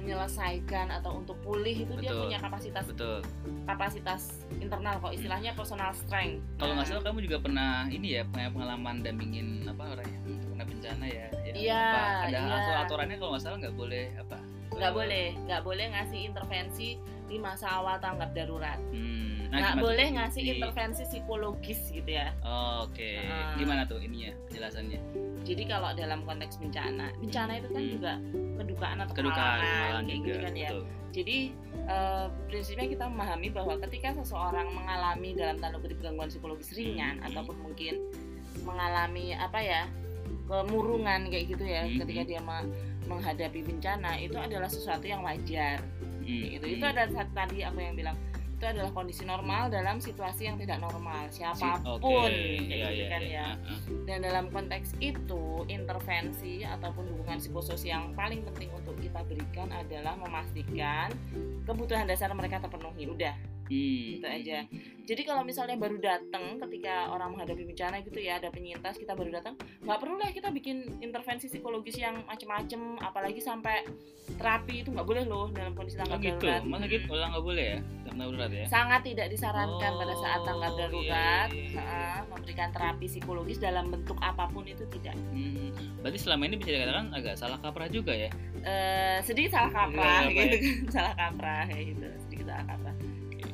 menyelesaikan 0.04 0.92
atau 0.92 1.16
untuk 1.16 1.40
pulih 1.40 1.72
itu 1.74 1.92
dia 1.96 2.12
Betul. 2.12 2.22
punya 2.22 2.38
kapasitas 2.38 2.84
betul 2.84 3.18
kapasitas 3.64 4.22
internal 4.54 5.00
kok 5.00 5.10
istilahnya 5.10 5.50
personal 5.52 5.90
strength. 5.96 6.44
kalau 6.54 6.76
nggak 6.76 6.84
Nah, 6.84 6.92
salah 6.92 7.02
kamu 7.02 7.18
juga 7.24 7.38
pernah 7.40 7.70
ini 7.88 8.08
ya 8.12 8.22
punya 8.24 8.48
pengalaman 8.50 9.00
dampingin 9.00 9.46
apa 9.64 9.84
orang 9.90 10.06
yang 10.06 10.22
kena 10.44 10.64
bencana 10.64 11.04
ya, 11.06 11.26
ya 11.42 11.52
Iya, 11.54 11.84
ada 12.28 12.38
atu- 12.52 12.78
aturannya 12.84 13.16
kalau 13.16 13.30
nggak 13.32 13.42
salah 13.42 13.56
nggak 13.58 13.74
boleh 13.74 14.04
apa 14.14 14.38
nggak 14.70 14.84
eh, 14.84 14.94
boleh 14.94 15.26
nggak 15.40 15.62
boleh 15.62 15.86
ngasih 15.88 16.20
intervensi 16.24 16.88
di 17.24 17.36
masa 17.38 17.66
awal 17.72 17.96
tanggap 17.96 18.30
darurat. 18.30 18.76
hmm, 18.92 19.43
nggak 19.56 19.72
gimana 19.72 19.82
boleh 19.82 20.04
tuh? 20.04 20.14
ngasih 20.16 20.42
intervensi 20.48 21.02
psikologis 21.04 21.80
gitu 21.88 22.10
ya. 22.10 22.28
Oh, 22.40 22.84
oke 22.84 23.10
Ah. 23.22 23.54
gimana 23.54 23.82
tuh 23.84 23.98
ininya 23.98 24.30
penjelasannya 24.44 25.00
Jadi 25.44 25.62
kalau 25.66 25.92
dalam 25.92 26.24
konteks 26.24 26.56
bencana, 26.56 27.12
bencana 27.14 27.52
itu 27.54 27.68
kan 27.68 27.78
Hmm. 27.78 27.92
juga 27.92 28.12
kedukaan 28.56 28.96
atau 28.98 29.12
kedukaan 29.14 29.60
kayak 29.60 29.92
juga 30.08 30.24
gitu 30.24 30.38
kan 30.40 30.52
ya. 30.54 30.68
betul. 30.68 30.82
Jadi 31.12 31.38
eh, 31.84 32.26
prinsipnya 32.46 32.86
kita 32.88 33.04
memahami 33.06 33.48
bahwa 33.50 33.76
ketika 33.78 34.08
seseorang 34.14 34.72
mengalami 34.72 35.30
dalam 35.32 35.56
tanda 35.58 35.76
kutip 35.76 36.00
gangguan 36.00 36.26
psikologis 36.26 36.72
ringan 36.72 37.20
Hmm. 37.20 37.28
ataupun 37.28 37.60
mungkin 37.60 38.00
mengalami 38.62 39.36
apa 39.36 39.58
ya 39.58 39.82
kemurungan 40.44 41.28
kayak 41.28 41.44
gitu 41.46 41.60
ya, 41.62 41.84
Hmm. 41.84 42.00
ketika 42.00 42.22
dia 42.24 42.40
me- 42.40 42.68
menghadapi 43.04 43.60
bencana 43.62 44.16
itu 44.16 44.32
adalah 44.34 44.64
sesuatu 44.66 45.04
yang 45.04 45.20
wajar. 45.20 45.80
Hmm, 46.18 46.40
Gitu. 46.50 46.64
hmm. 46.64 46.74
Itu 46.74 46.84
ada 46.86 47.04
saat 47.06 47.28
tadi 47.30 47.60
aku 47.60 47.78
yang 47.78 47.92
bilang 47.94 48.16
itu 48.64 48.80
adalah 48.80 48.96
kondisi 48.96 49.28
normal 49.28 49.68
dalam 49.68 50.00
situasi 50.00 50.48
yang 50.48 50.56
tidak 50.56 50.80
normal 50.80 51.28
Si- 51.28 51.44
siapa 51.44 52.00
pun 52.00 52.32
kayak 52.32 52.64
iya, 52.64 52.88
gitu 52.88 53.04
iya, 53.04 53.12
kan 53.12 53.20
iya. 53.20 53.28
ya. 53.28 53.48
Ah. 53.68 53.78
Dan 54.08 54.18
dalam 54.24 54.48
konteks 54.48 54.96
itu, 55.04 55.68
intervensi 55.68 56.64
ataupun 56.64 57.12
dukungan 57.12 57.44
psikososial 57.44 57.84
yang 57.84 58.04
paling 58.16 58.40
penting 58.48 58.72
untuk 58.72 58.96
kita 58.96 59.20
berikan 59.28 59.68
adalah 59.68 60.16
memastikan 60.16 61.12
kebutuhan 61.68 62.08
dasar 62.08 62.32
mereka 62.32 62.56
terpenuhi. 62.64 63.04
Udah. 63.04 63.36
Hmm, 63.68 64.16
Gitu 64.16 64.24
aja. 64.24 64.64
Jadi 65.04 65.20
kalau 65.22 65.44
misalnya 65.44 65.76
baru 65.76 66.00
datang 66.00 66.56
ketika 66.58 67.08
orang 67.08 67.32
menghadapi 67.32 67.62
bencana 67.62 68.00
gitu 68.00 68.16
ya, 68.16 68.40
ada 68.40 68.48
penyintas 68.48 68.96
kita 68.96 69.12
baru 69.12 69.36
datang, 69.36 69.52
nggak 69.80 69.98
perlu 70.00 70.16
lah 70.16 70.32
kita 70.32 70.48
bikin 70.48 70.96
intervensi 70.98 71.44
psikologis 71.46 71.94
yang 71.94 72.24
macem-macem, 72.24 72.96
apalagi 72.98 73.36
sampai 73.36 73.84
terapi 74.34 74.80
itu 74.80 74.88
nggak 74.88 75.04
boleh 75.04 75.22
loh 75.22 75.52
dalam 75.52 75.72
kondisi 75.72 75.94
Oh 75.94 76.08
tanggap 76.08 76.24
gitu, 76.24 76.40
darurat. 76.40 76.62
masa 76.64 76.86
gitu 76.86 77.04
ulang 77.06 77.30
nggak 77.30 77.44
boleh 77.44 77.64
ya? 77.66 77.78
Tanggap 78.02 78.16
darurat 78.24 78.50
ya? 78.50 78.64
Sangat 78.66 79.00
tidak 79.04 79.26
disarankan 79.28 79.92
pada 79.94 80.14
saat 80.16 80.32
Oh, 80.34 80.46
tanggap 80.46 80.70
iya, 80.70 80.80
darurat 80.80 81.48
iya, 81.52 81.64
iya. 81.68 81.80
ha, 81.84 81.98
memberikan 82.26 82.68
terapi 82.70 83.06
psikologis 83.06 83.58
dalam 83.58 83.84
bentuk 83.88 84.16
apa 84.18 84.48
pun 84.48 84.64
itu 84.64 84.88
tidak. 84.90 85.12
Hmm, 85.28 85.68
berarti 86.00 86.16
selama 86.18 86.42
ini 86.46 86.56
bisa 86.56 86.70
dikatakan 86.72 87.12
agak 87.12 87.34
salah 87.36 87.60
kaprah 87.60 87.88
juga 87.88 88.12
ya? 88.12 88.32
eh 88.64 89.20
sedikit 89.20 89.60
salah 89.60 89.68
kaprah 89.68 90.24
Salah 90.24 90.24
kaprah 90.24 90.32
gitu 90.32 90.56
kan 90.56 90.88
salah 90.96 91.14
kaprah 91.14 91.62
kayak 91.68 91.84
gitu 91.92 92.06
sedikit 92.24 92.44
salah 92.48 92.64
kaprah 92.64 92.93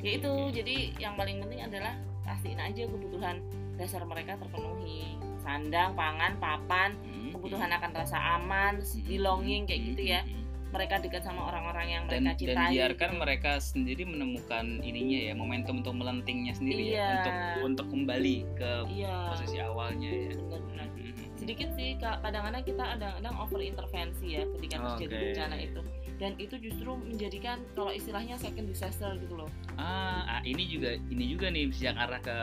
ya 0.01 0.11
itu 0.17 0.31
jadi 0.51 0.75
yang 0.97 1.13
paling 1.13 1.37
penting 1.39 1.61
adalah 1.61 1.93
pastiin 2.21 2.57
aja 2.57 2.83
kebutuhan 2.85 3.37
dasar 3.75 4.01
mereka 4.03 4.37
terpenuhi 4.37 5.17
sandang 5.37 5.93
pangan 5.93 6.37
papan 6.37 6.93
Hmm, 7.01 7.33
kebutuhan 7.33 7.69
hmm. 7.69 7.77
akan 7.79 7.91
rasa 7.95 8.17
aman 8.37 8.73
Hmm, 8.77 9.05
belonging 9.07 9.65
kayak 9.65 9.81
hmm, 9.81 9.89
gitu 9.93 10.01
hmm, 10.03 10.13
ya 10.13 10.21
hmm. 10.21 10.43
mereka 10.71 10.93
dekat 10.99 11.21
sama 11.21 11.41
orang-orang 11.47 11.87
yang 11.89 12.03
dan, 12.05 12.23
mereka 12.23 12.29
dan 12.29 12.37
cintai 12.37 12.71
biarkan 12.71 13.09
gitu. 13.11 13.19
mereka 13.19 13.51
sendiri 13.57 14.03
menemukan 14.05 14.65
ininya 14.79 15.19
ya 15.21 15.33
momentum 15.33 15.81
untuk 15.81 15.95
melentingnya 15.95 16.53
sendiri 16.53 16.83
Iya. 16.91 17.01
ya 17.01 17.09
untuk 17.17 17.35
untuk 17.65 17.85
kembali 17.89 18.35
ke 18.55 18.71
iya 18.91 19.15
posisi 19.29 19.57
awalnya 19.59 20.09
ya. 20.09 20.31
benar-benar 20.35 20.87
Hmm, 20.91 21.09
hmm. 21.09 21.27
sedikit 21.35 21.69
sih 21.73 21.89
kadang-kadang 21.97 22.63
kita 22.63 22.83
kadang-kadang 22.85 23.35
over 23.39 23.59
intervensi 23.59 24.27
ya 24.29 24.43
ketika 24.45 24.75
terjadi 24.93 25.09
Oke. 25.09 25.21
bencana 25.25 25.55
itu 25.57 25.81
dan 26.21 26.37
itu 26.37 26.53
justru 26.55 26.93
menjadikan 27.01 27.57
kalau 27.73 27.89
istilahnya 27.89 28.37
second 28.37 28.69
disaster 28.69 29.09
gitu 29.17 29.33
loh 29.35 29.49
Ah, 29.73 30.37
ah, 30.37 30.41
ini 30.43 30.69
juga 30.69 30.93
ini 31.09 31.25
juga 31.27 31.49
nih 31.49 31.65
bisa 31.67 31.89
arah 31.91 32.21
ke 32.21 32.37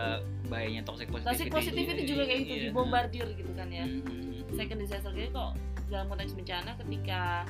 bahayanya 0.44 0.82
toxic 0.82 1.06
positivity. 1.06 1.46
toxic 1.46 1.48
positivity 1.48 2.02
juga 2.04 2.22
kayak 2.26 2.40
gitu 2.42 2.52
Iya. 2.52 2.64
dibombardir 2.68 3.26
gitu 3.32 3.52
kan 3.54 3.68
ya 3.70 3.86
Hmm, 3.86 4.02
hmm, 4.02 4.18
hmm. 4.42 4.52
second 4.52 4.78
disaster 4.78 5.12
gitu 5.12 5.30
kok 5.30 5.54
dalam 5.86 6.06
konteks 6.06 6.34
bencana 6.34 6.74
ketika 6.76 7.46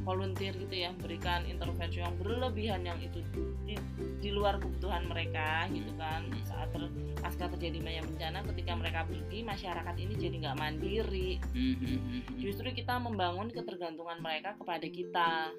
volunteer 0.00 0.54
gitu 0.56 0.72
ya 0.72 0.90
memberikan 0.90 1.44
intervensi 1.44 2.00
yang 2.00 2.16
berlebihan 2.16 2.80
yang 2.82 2.98
itu 2.98 3.20
di, 3.62 3.76
di 4.18 4.30
luar 4.30 4.56
kebutuhan 4.56 5.04
mereka 5.04 5.68
gitu 5.68 5.92
kan 5.94 6.26
saat 6.42 6.72
ter, 6.72 6.88
pasca 7.18 7.46
terjadi 7.48 7.78
banyak 7.78 8.04
bencana 8.08 8.38
ketika 8.46 8.72
mereka 8.72 9.00
pergi 9.04 9.38
masyarakat 9.42 9.94
ini 9.96 10.14
jadi 10.16 10.36
nggak 10.40 10.58
mandiri 10.58 11.30
Hmm, 11.52 11.74
hmm, 11.74 11.86
hmm, 11.98 11.98
hmm. 12.00 12.38
justru 12.38 12.70
kita 12.70 12.96
membangun 12.96 13.50
ketergantungan 13.50 14.18
mereka 14.18 14.56
kepada 14.56 14.86
kita 14.88 15.52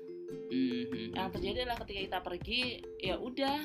Hmm, 0.53 0.83
hmm, 0.89 1.07
yang 1.17 1.29
terjadi 1.33 1.57
adalah 1.65 1.77
ketika 1.85 1.99
kita 2.05 2.19
pergi 2.21 2.61
ya 3.01 3.15
udah 3.17 3.59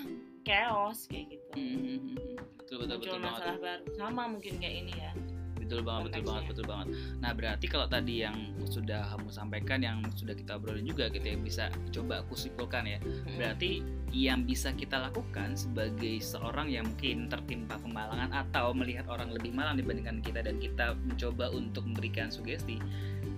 chaos 0.45 1.05
kayak 1.09 1.37
gitu. 1.37 1.49
Hmm, 1.55 1.69
hmm, 1.69 1.83
hmm, 1.85 1.99
hmm. 2.17 2.37
Betul 2.59 2.77
betul 2.85 2.97
muncul 2.97 2.99
betul 3.01 3.19
banget. 3.21 3.33
masalah 3.33 3.59
baru. 3.61 3.85
Sama 3.97 4.23
mungkin 4.29 4.55
kayak 4.61 4.77
ini 4.85 4.95
ya. 4.97 5.13
Betul 5.59 5.85
banget 5.85 6.03
betul 6.09 6.25
banget 6.25 6.45
betul 6.49 6.65
banget. 6.65 6.87
Nah 7.21 7.31
berarti 7.37 7.67
kalau 7.69 7.87
tadi 7.93 8.15
yang 8.25 8.37
sudah 8.65 9.03
kamu 9.13 9.29
sampaikan 9.29 9.81
yang 9.85 9.99
sudah 10.17 10.33
kita 10.33 10.57
obrolin 10.57 10.85
juga 10.85 11.13
gitu 11.13 11.25
ya 11.25 11.37
bisa 11.37 11.65
coba 11.93 12.25
aku 12.25 12.37
simpulkan 12.37 12.85
ya 12.85 12.99
berarti 13.37 13.85
yang 14.13 14.49
bisa 14.49 14.73
kita 14.73 14.97
lakukan 14.97 15.53
sebagai 15.57 16.21
seorang 16.25 16.73
yang 16.73 16.89
mungkin 16.89 17.29
tertimpa 17.29 17.77
kemalangan 17.85 18.33
atau 18.33 18.73
melihat 18.73 19.05
orang 19.13 19.29
lebih 19.33 19.53
malang 19.53 19.77
dibandingkan 19.77 20.25
kita 20.25 20.41
dan 20.41 20.57
kita 20.57 20.97
mencoba 21.05 21.53
untuk 21.53 21.85
memberikan 21.85 22.33
sugesti 22.33 22.81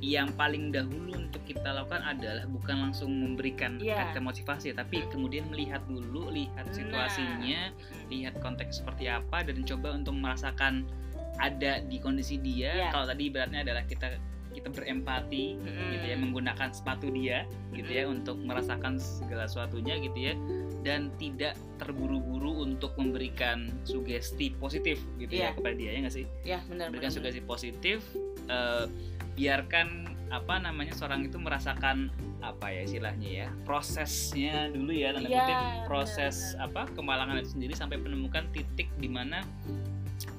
yang 0.00 0.32
paling 0.32 0.72
dahulu 0.72 1.12
untuk 1.12 1.44
kita 1.44 1.76
lakukan 1.76 2.00
adalah 2.00 2.48
bukan 2.48 2.88
langsung 2.88 3.12
memberikan 3.12 3.76
Iya. 3.76 4.10
kata 4.10 4.24
motivasi 4.24 4.72
tapi 4.72 5.04
kemudian 5.12 5.44
melihat 5.52 5.84
dulu 5.84 6.32
lihat 6.32 6.66
Nah. 6.66 6.72
situasinya 6.72 7.60
lihat 8.08 8.40
konteks 8.40 8.80
seperti 8.80 9.06
apa 9.06 9.44
dan 9.44 9.60
coba 9.62 9.92
untuk 9.92 10.16
merasakan 10.16 10.88
ada 11.36 11.84
di 11.84 12.00
kondisi 12.00 12.40
dia 12.40 12.72
Iya. 12.72 12.88
kalau 12.90 13.06
tadi 13.06 13.28
ibaratnya 13.28 13.60
adalah 13.60 13.84
kita 13.84 14.16
kita 14.50 14.66
berempati 14.66 15.62
gitu 15.94 16.04
ya 16.04 16.16
menggunakan 16.18 16.74
sepatu 16.74 17.06
dia 17.12 17.46
gitu 17.70 17.86
ya 17.86 18.04
untuk 18.04 18.34
merasakan 18.40 18.98
segala 18.98 19.46
sesuatunya 19.46 20.02
gitu 20.02 20.18
ya 20.18 20.34
dan 20.80 21.12
tidak 21.14 21.52
terburu-buru 21.76 22.62
untuk 22.62 22.92
memberikan 22.94 23.72
sugesti 23.82 24.52
positif 24.54 25.00
gitu 25.16 25.32
ya 25.34 25.50
Iya. 25.50 25.50
kepada 25.52 25.74
dia 25.74 25.90
ya 25.90 25.98
nggak 26.00 26.14
sih 26.14 26.26
ya 26.42 26.58
benar 26.66 26.88
berikan 26.88 27.10
sugesti 27.10 27.40
positif 27.40 28.00
eh, 28.46 28.84
biarkan 29.32 29.88
apa 30.30 30.58
namanya 30.58 30.92
seorang 30.92 31.24
itu 31.24 31.36
merasakan 31.36 32.06
apa 32.38 32.70
ya 32.70 32.80
istilahnya 32.82 33.28
ya 33.28 33.48
prosesnya 33.64 34.68
dulu 34.68 34.90
ya 34.90 35.10
tanda 35.10 35.26
Iya, 35.26 35.38
kutip 35.38 35.58
proses 35.84 36.36
apa 36.56 36.86
kemalangan 36.90 37.36
itu 37.36 37.52
sendiri 37.52 37.74
sampai 37.74 37.98
menemukan 37.98 38.46
titik 38.50 38.86
di 38.96 39.06
mana 39.06 39.42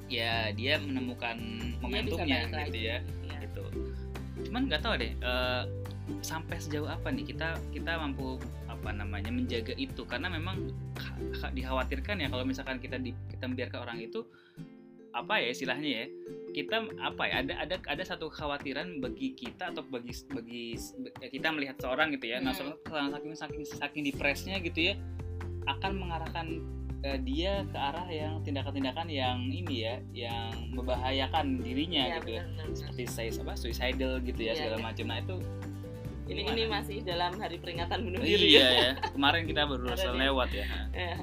ya 0.08 0.48
dia 0.50 0.76
menemukan 0.78 1.36
momentumnya 1.80 2.46
balik 2.46 2.68
gitu 2.68 2.78
lagi. 2.78 2.80
ya 2.82 2.98
Iya. 3.22 3.36
gitu 3.42 3.64
cuman 4.42 4.62
nggak 4.66 4.80
tahu 4.80 4.94
deh 4.96 5.12
eh, 5.14 5.62
sampai 6.20 6.58
sejauh 6.58 6.86
apa 6.86 7.08
nih 7.08 7.24
kita 7.24 7.54
kita 7.70 7.96
mampu 7.96 8.36
apa 8.66 8.90
namanya 8.90 9.30
menjaga 9.30 9.72
itu 9.74 10.02
karena 10.04 10.28
memang 10.28 10.68
kha- 10.92 11.16
kha- 11.38 11.52
dikhawatirkan 11.52 12.18
ya 12.18 12.28
kalau 12.28 12.42
misalkan 12.42 12.76
kita 12.76 12.96
di, 12.96 13.16
kita 13.28 13.46
membiarkan 13.46 13.80
orang 13.80 13.98
itu 13.98 14.26
apa 15.12 15.38
ya 15.38 15.48
istilahnya 15.48 15.88
ya 15.88 16.04
kita 16.52 16.76
apa 16.98 17.22
ya 17.24 17.34
ada 17.40 17.54
ada 17.58 17.76
ada 17.84 18.02
satu 18.02 18.28
kekhawatiran 18.28 18.96
bagi 18.98 19.32
kita 19.32 19.68
atau 19.68 19.84
bagi 19.84 20.12
bagi 20.26 20.76
ya 21.18 21.28
kita 21.28 21.48
melihat 21.48 21.76
seorang 21.78 22.12
gitu 22.12 22.28
ya 22.28 22.38
nah 22.38 22.52
Hmm. 22.52 22.72
seorang 22.82 23.08
saking 23.12 23.34
saking 23.36 23.64
saking 23.66 24.02
depresnya 24.06 24.56
gitu 24.58 24.92
ya 24.92 24.94
akan 25.64 25.92
mengarahkan 25.94 26.46
eh, 27.02 27.18
dia 27.20 27.60
ke 27.66 27.76
arah 27.76 28.06
yang 28.06 28.40
tindakan-tindakan 28.40 29.06
yang 29.06 29.38
ini 29.44 29.84
ya 29.84 29.94
yang 30.12 30.48
membahayakan 30.70 31.60
dirinya 31.60 32.02
Iya, 32.08 32.16
gitu 32.18 32.30
ya 32.30 32.42
benar, 32.42 32.48
benar, 32.48 32.64
benar. 32.64 32.76
seperti 32.78 33.02
saya 33.04 33.30
apa 33.36 33.52
suicidal 33.54 34.12
gitu 34.22 34.40
ya 34.40 34.46
Iya, 34.48 34.54
segala 34.56 34.76
iya. 34.76 34.84
macam 34.84 35.04
nah 35.06 35.18
itu 35.18 35.36
ini 36.32 36.42
ini 36.48 36.62
masih 36.66 36.96
dalam 37.04 37.36
hari 37.36 37.56
peringatan 37.60 37.98
bunuh 38.08 38.20
diri 38.24 38.56
iya 38.56 38.64
ya. 38.64 38.70
ya 38.72 38.90
kemarin 39.14 39.42
kita 39.44 39.62
baru 39.68 39.84
lewat 39.92 40.48
ya 40.50 40.66
Ya, 40.92 41.14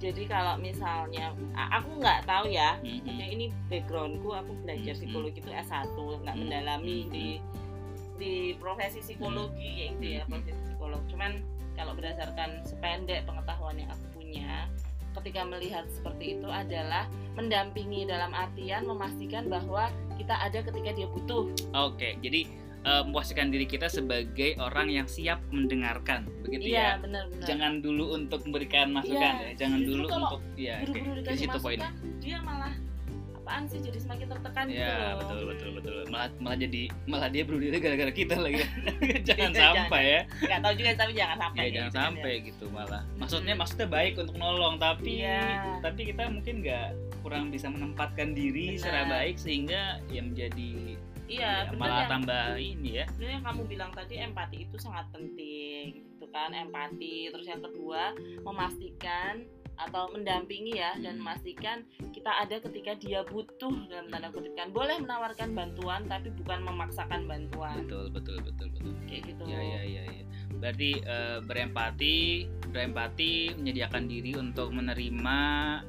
jadi 0.00 0.22
kalau 0.24 0.56
misalnya 0.56 1.36
aku 1.52 2.00
nggak 2.00 2.24
tahu 2.24 2.48
ya 2.48 2.80
Mhm. 2.80 3.20
ya 3.20 3.26
ini 3.28 3.46
backgroundku 3.68 4.32
aku 4.32 4.52
belajar 4.64 4.96
Mhm. 4.96 5.00
psikologi 5.00 5.38
itu 5.44 5.50
S1 5.52 5.92
nggak 5.96 6.34
Mhm. 6.36 6.40
mendalami 6.40 6.96
Mhm. 7.04 7.10
di 7.12 7.26
di 8.20 8.32
profesi 8.56 9.00
psikologi 9.00 9.64
kayak 9.76 9.88
gitu 9.96 10.06
ya 10.06 10.22
Mhm. 10.24 10.30
profesi 10.30 10.60
psikolog 10.64 11.00
cuman 11.08 11.32
kalau 11.76 11.92
berdasarkan 11.96 12.64
sependek 12.64 13.24
pengetahuan 13.24 13.76
yang 13.76 13.88
aku 13.88 14.06
punya 14.12 14.68
ketika 15.10 15.42
melihat 15.42 15.84
seperti 15.90 16.38
itu 16.38 16.48
adalah 16.48 17.08
mendampingi 17.34 18.06
dalam 18.06 18.30
artian 18.30 18.86
memastikan 18.86 19.48
bahwa 19.48 19.88
kita 20.16 20.36
ada 20.36 20.60
ketika 20.62 20.90
dia 20.92 21.08
butuh 21.08 21.48
Oke, 21.74 22.14
jadi 22.20 22.46
eh, 22.80 23.02
memposisikan 23.02 23.48
diri 23.48 23.64
kita 23.64 23.86
sebagai 23.86 24.56
orang 24.56 24.88
yang 24.88 25.04
siap 25.04 25.38
mendengarkan, 25.50 26.24
begitu 26.40 26.70
iya 26.70 26.96
ya. 26.96 27.00
benar-benar 27.00 27.44
Jangan 27.44 27.72
dulu 27.78 28.04
untuk 28.14 28.40
memberikan 28.42 28.86
masukan 28.90 29.34
Iya, 29.36 29.44
ya, 29.44 29.50
jangan 29.56 29.80
dulu 29.82 30.04
untuk 30.06 30.40
ya 30.54 30.76
buru-buru 30.82 31.20
Di 31.22 31.36
situ 31.36 31.58
poinnya. 31.58 31.90
dia 32.18 32.38
malah 32.38 32.72
apaan 33.36 33.64
sih 33.64 33.80
jadi 33.80 33.98
semakin 33.98 34.26
tertekan 34.28 34.64
gitu 34.64 34.78
Ya 34.78 34.94
loh 34.94 35.12
betul 35.18 35.40
betul 35.46 35.68
betul. 35.74 35.92
Malah 36.06 36.28
malah 36.38 36.58
jadi 36.58 36.82
malah 37.04 37.28
dia 37.28 37.42
bunuh 37.42 37.60
diri 37.60 37.76
gara-gara 37.78 38.12
kita 38.12 38.36
lagi. 38.36 38.62
jangan 39.28 39.50
Jangan, 39.50 39.74
sampai 39.76 40.04
ya. 40.06 40.20
nggak 40.40 40.60
tahu 40.60 40.72
juga 40.74 40.90
tapi 40.94 41.12
jangan 41.12 41.36
sampai 41.40 41.58
Ya 41.58 41.66
gitu 41.66 41.76
jangan 41.82 41.92
sampai 41.92 42.32
gitu 42.46 42.64
malah. 42.70 43.02
Maksudnya 43.16 43.52
Hmm. 43.52 43.60
maksudnya 43.60 43.88
baik 43.88 44.12
untuk 44.16 44.36
nolong 44.36 44.74
tapi 44.76 45.12
Iya. 45.20 45.42
tapi 45.80 46.00
kita 46.06 46.22
mungkin 46.28 46.54
nggak 46.60 46.86
kurang 47.20 47.50
bisa 47.50 47.66
menempatkan 47.66 48.32
diri 48.32 48.76
secara 48.76 49.04
baik 49.06 49.36
sehingga 49.36 49.98
ya 50.06 50.22
menjadi 50.22 50.96
iya 51.30 51.52
ya, 51.64 51.78
malah 51.78 52.02
yang, 52.02 52.10
tambah 52.10 52.44
ini 52.58 52.90
ya. 52.98 53.06
benar 53.14 53.30
yang 53.30 53.44
kamu 53.46 53.62
bilang 53.64 53.90
tadi 53.94 54.14
empati 54.18 54.56
itu 54.66 54.76
sangat 54.76 55.06
penting 55.14 55.84
gitu 56.10 56.26
kan 56.28 56.50
empati 56.50 57.30
terus 57.30 57.46
yang 57.46 57.62
kedua 57.62 58.12
memastikan 58.42 59.46
atau 59.80 60.12
mendampingi 60.12 60.76
ya 60.76 60.92
dan 61.00 61.16
Hmm. 61.16 61.24
memastikan 61.24 61.80
kita 62.12 62.28
ada 62.28 62.60
ketika 62.60 62.92
dia 62.94 63.24
butuh 63.24 63.72
dalam 63.88 64.12
tanda 64.12 64.28
kutip 64.28 64.52
kan 64.52 64.68
boleh 64.68 65.00
menawarkan 65.00 65.56
bantuan 65.56 66.04
tapi 66.04 66.28
bukan 66.36 66.60
memaksakan 66.60 67.24
bantuan 67.24 67.80
Betul 67.80 68.12
betul 68.12 68.36
betul 68.44 68.68
betul. 68.70 68.92
kayak 69.08 69.32
gitu 69.32 69.42
Ya 69.48 69.56
ya 69.56 69.80
ya 69.80 70.02
ya. 70.04 70.24
Berarti 70.60 71.00
eh, 71.00 71.38
berempati, 71.40 72.44
berempati 72.70 73.30
menyediakan 73.52 74.06
diri 74.06 74.32
untuk 74.34 74.70
menerima 74.70 75.38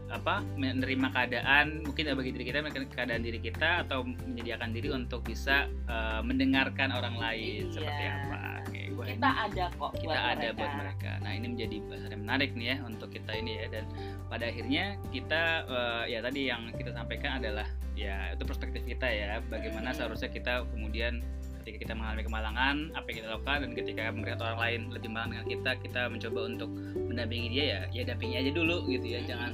apa? 0.10 0.42
Menerima 0.56 1.08
keadaan 1.10 1.82
mungkin 1.82 2.10
bagi 2.12 2.32
diri 2.32 2.46
kita 2.46 2.60
menerima 2.60 2.90
keadaan 2.90 3.22
diri 3.22 3.40
kita 3.40 3.86
atau 3.86 4.04
menyediakan 4.04 4.70
diri 4.70 4.90
untuk 4.90 5.22
bisa 5.22 5.66
eh, 5.88 6.22
mendengarkan 6.22 6.90
orang 6.92 7.16
lain 7.16 7.70
Iya. 7.70 7.72
seperti 7.72 8.04
apa. 8.06 8.40
Oke, 8.62 8.82
wah, 8.94 9.06
kita 9.06 9.30
ini 9.30 9.42
ada 9.42 9.66
kok 9.72 9.92
kita 9.96 10.06
buat 10.08 10.22
ada 10.24 10.38
mereka. 10.44 10.58
buat 10.58 10.74
mereka. 10.76 11.12
Nah, 11.20 11.32
ini 11.32 11.46
menjadi 11.48 11.76
bahasan 11.84 12.10
yang 12.12 12.22
menarik 12.22 12.50
nih 12.54 12.68
ya 12.68 12.78
untuk 12.84 13.10
kita 13.10 13.32
ini 13.34 13.52
ya 13.56 13.66
dan 13.70 13.86
pada 14.28 14.44
akhirnya 14.46 14.84
kita 15.10 15.42
eh, 15.66 16.04
ya 16.08 16.20
tadi 16.20 16.42
yang 16.46 16.62
kita 16.72 16.92
sampaikan 16.92 17.32
adalah 17.38 17.66
ya 17.92 18.32
itu 18.32 18.44
perspektif 18.44 18.82
kita 18.84 19.06
ya 19.06 19.44
bagaimana 19.46 19.92
Hmm. 19.92 19.98
seharusnya 19.98 20.30
kita 20.30 20.64
kemudian 20.68 21.20
ketika 21.62 21.78
kita 21.88 21.94
mengalami 21.94 22.24
kemalangan 22.26 22.76
apa 22.98 23.06
yang 23.10 23.18
kita 23.22 23.30
lakukan 23.30 23.58
dan 23.62 23.72
ketika 23.78 24.04
melihat 24.12 24.40
orang 24.42 24.60
lain 24.60 24.80
lebih 24.90 25.10
malang 25.14 25.30
dengan 25.32 25.46
kita 25.48 25.72
kita 25.80 26.02
mencoba 26.10 26.40
untuk 26.50 26.70
mendampingi 26.98 27.48
dia 27.54 27.64
ya 27.64 27.80
ya 27.94 28.04
dampingi 28.10 28.36
aja 28.42 28.52
dulu 28.52 28.78
gitu 28.90 29.08
ya. 29.08 29.22
Hmm. 29.22 29.30
jangan 29.30 29.52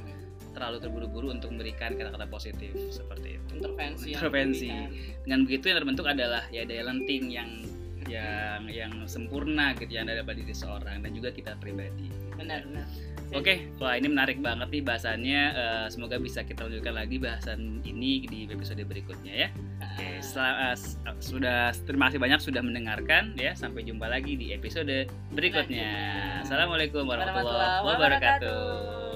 terlalu 0.56 0.76
terburu-buru 0.82 1.28
untuk 1.30 1.54
memberikan 1.54 1.94
kata-kata 1.94 2.26
positif 2.26 2.74
seperti 2.90 3.38
itu. 3.38 3.62
Intervensi 3.62 4.10
Intervensi. 4.16 4.68
dengan 5.22 5.46
begitu 5.46 5.64
yang 5.70 5.78
terbentuk 5.84 6.06
adalah 6.08 6.42
ya 6.50 6.66
daya 6.66 6.82
lenting 6.90 7.30
yang 7.30 7.50
yang 8.08 8.64
yang 8.66 8.92
sempurna 9.04 9.76
gitu 9.76 9.92
yang 9.92 10.08
ada 10.08 10.24
pada 10.24 10.40
diri 10.40 10.56
seorang 10.56 11.04
dan 11.04 11.10
juga 11.14 11.30
kita 11.30 11.54
pribadi. 11.60 12.10
Benar 12.34 12.64
benar 12.66 12.88
Oke, 13.30 13.68
wah 13.76 13.92
ini 13.92 14.08
menarik 14.08 14.40
banget 14.40 14.68
nih 14.68 14.80
bahasannya. 14.80 15.42
Eh, 15.52 15.86
semoga 15.88 16.16
bisa 16.16 16.40
kita 16.42 16.64
lanjutkan 16.64 16.96
lagi 16.96 17.20
bahasan 17.20 17.84
ini 17.84 18.24
di 18.24 18.48
episode 18.48 18.80
berikutnya 18.80 19.34
ya. 19.36 19.48
Oke, 19.78 20.00
Ah. 20.00 20.20
setelah, 20.20 20.52
eh, 20.64 20.74
s- 20.74 20.96
sudah 21.20 21.58
terima 21.84 22.08
kasih 22.08 22.18
banyak 22.18 22.40
sudah 22.40 22.62
mendengarkan 22.64 23.36
ya. 23.36 23.52
Sampai 23.52 23.84
jumpa 23.84 24.08
lagi 24.08 24.32
di 24.34 24.50
episode 24.50 25.06
berikutnya. 25.30 25.90
Assalamualaikum 26.40 27.04
warahmatullahi 27.04 27.84
wabarakatuh. 27.84 29.07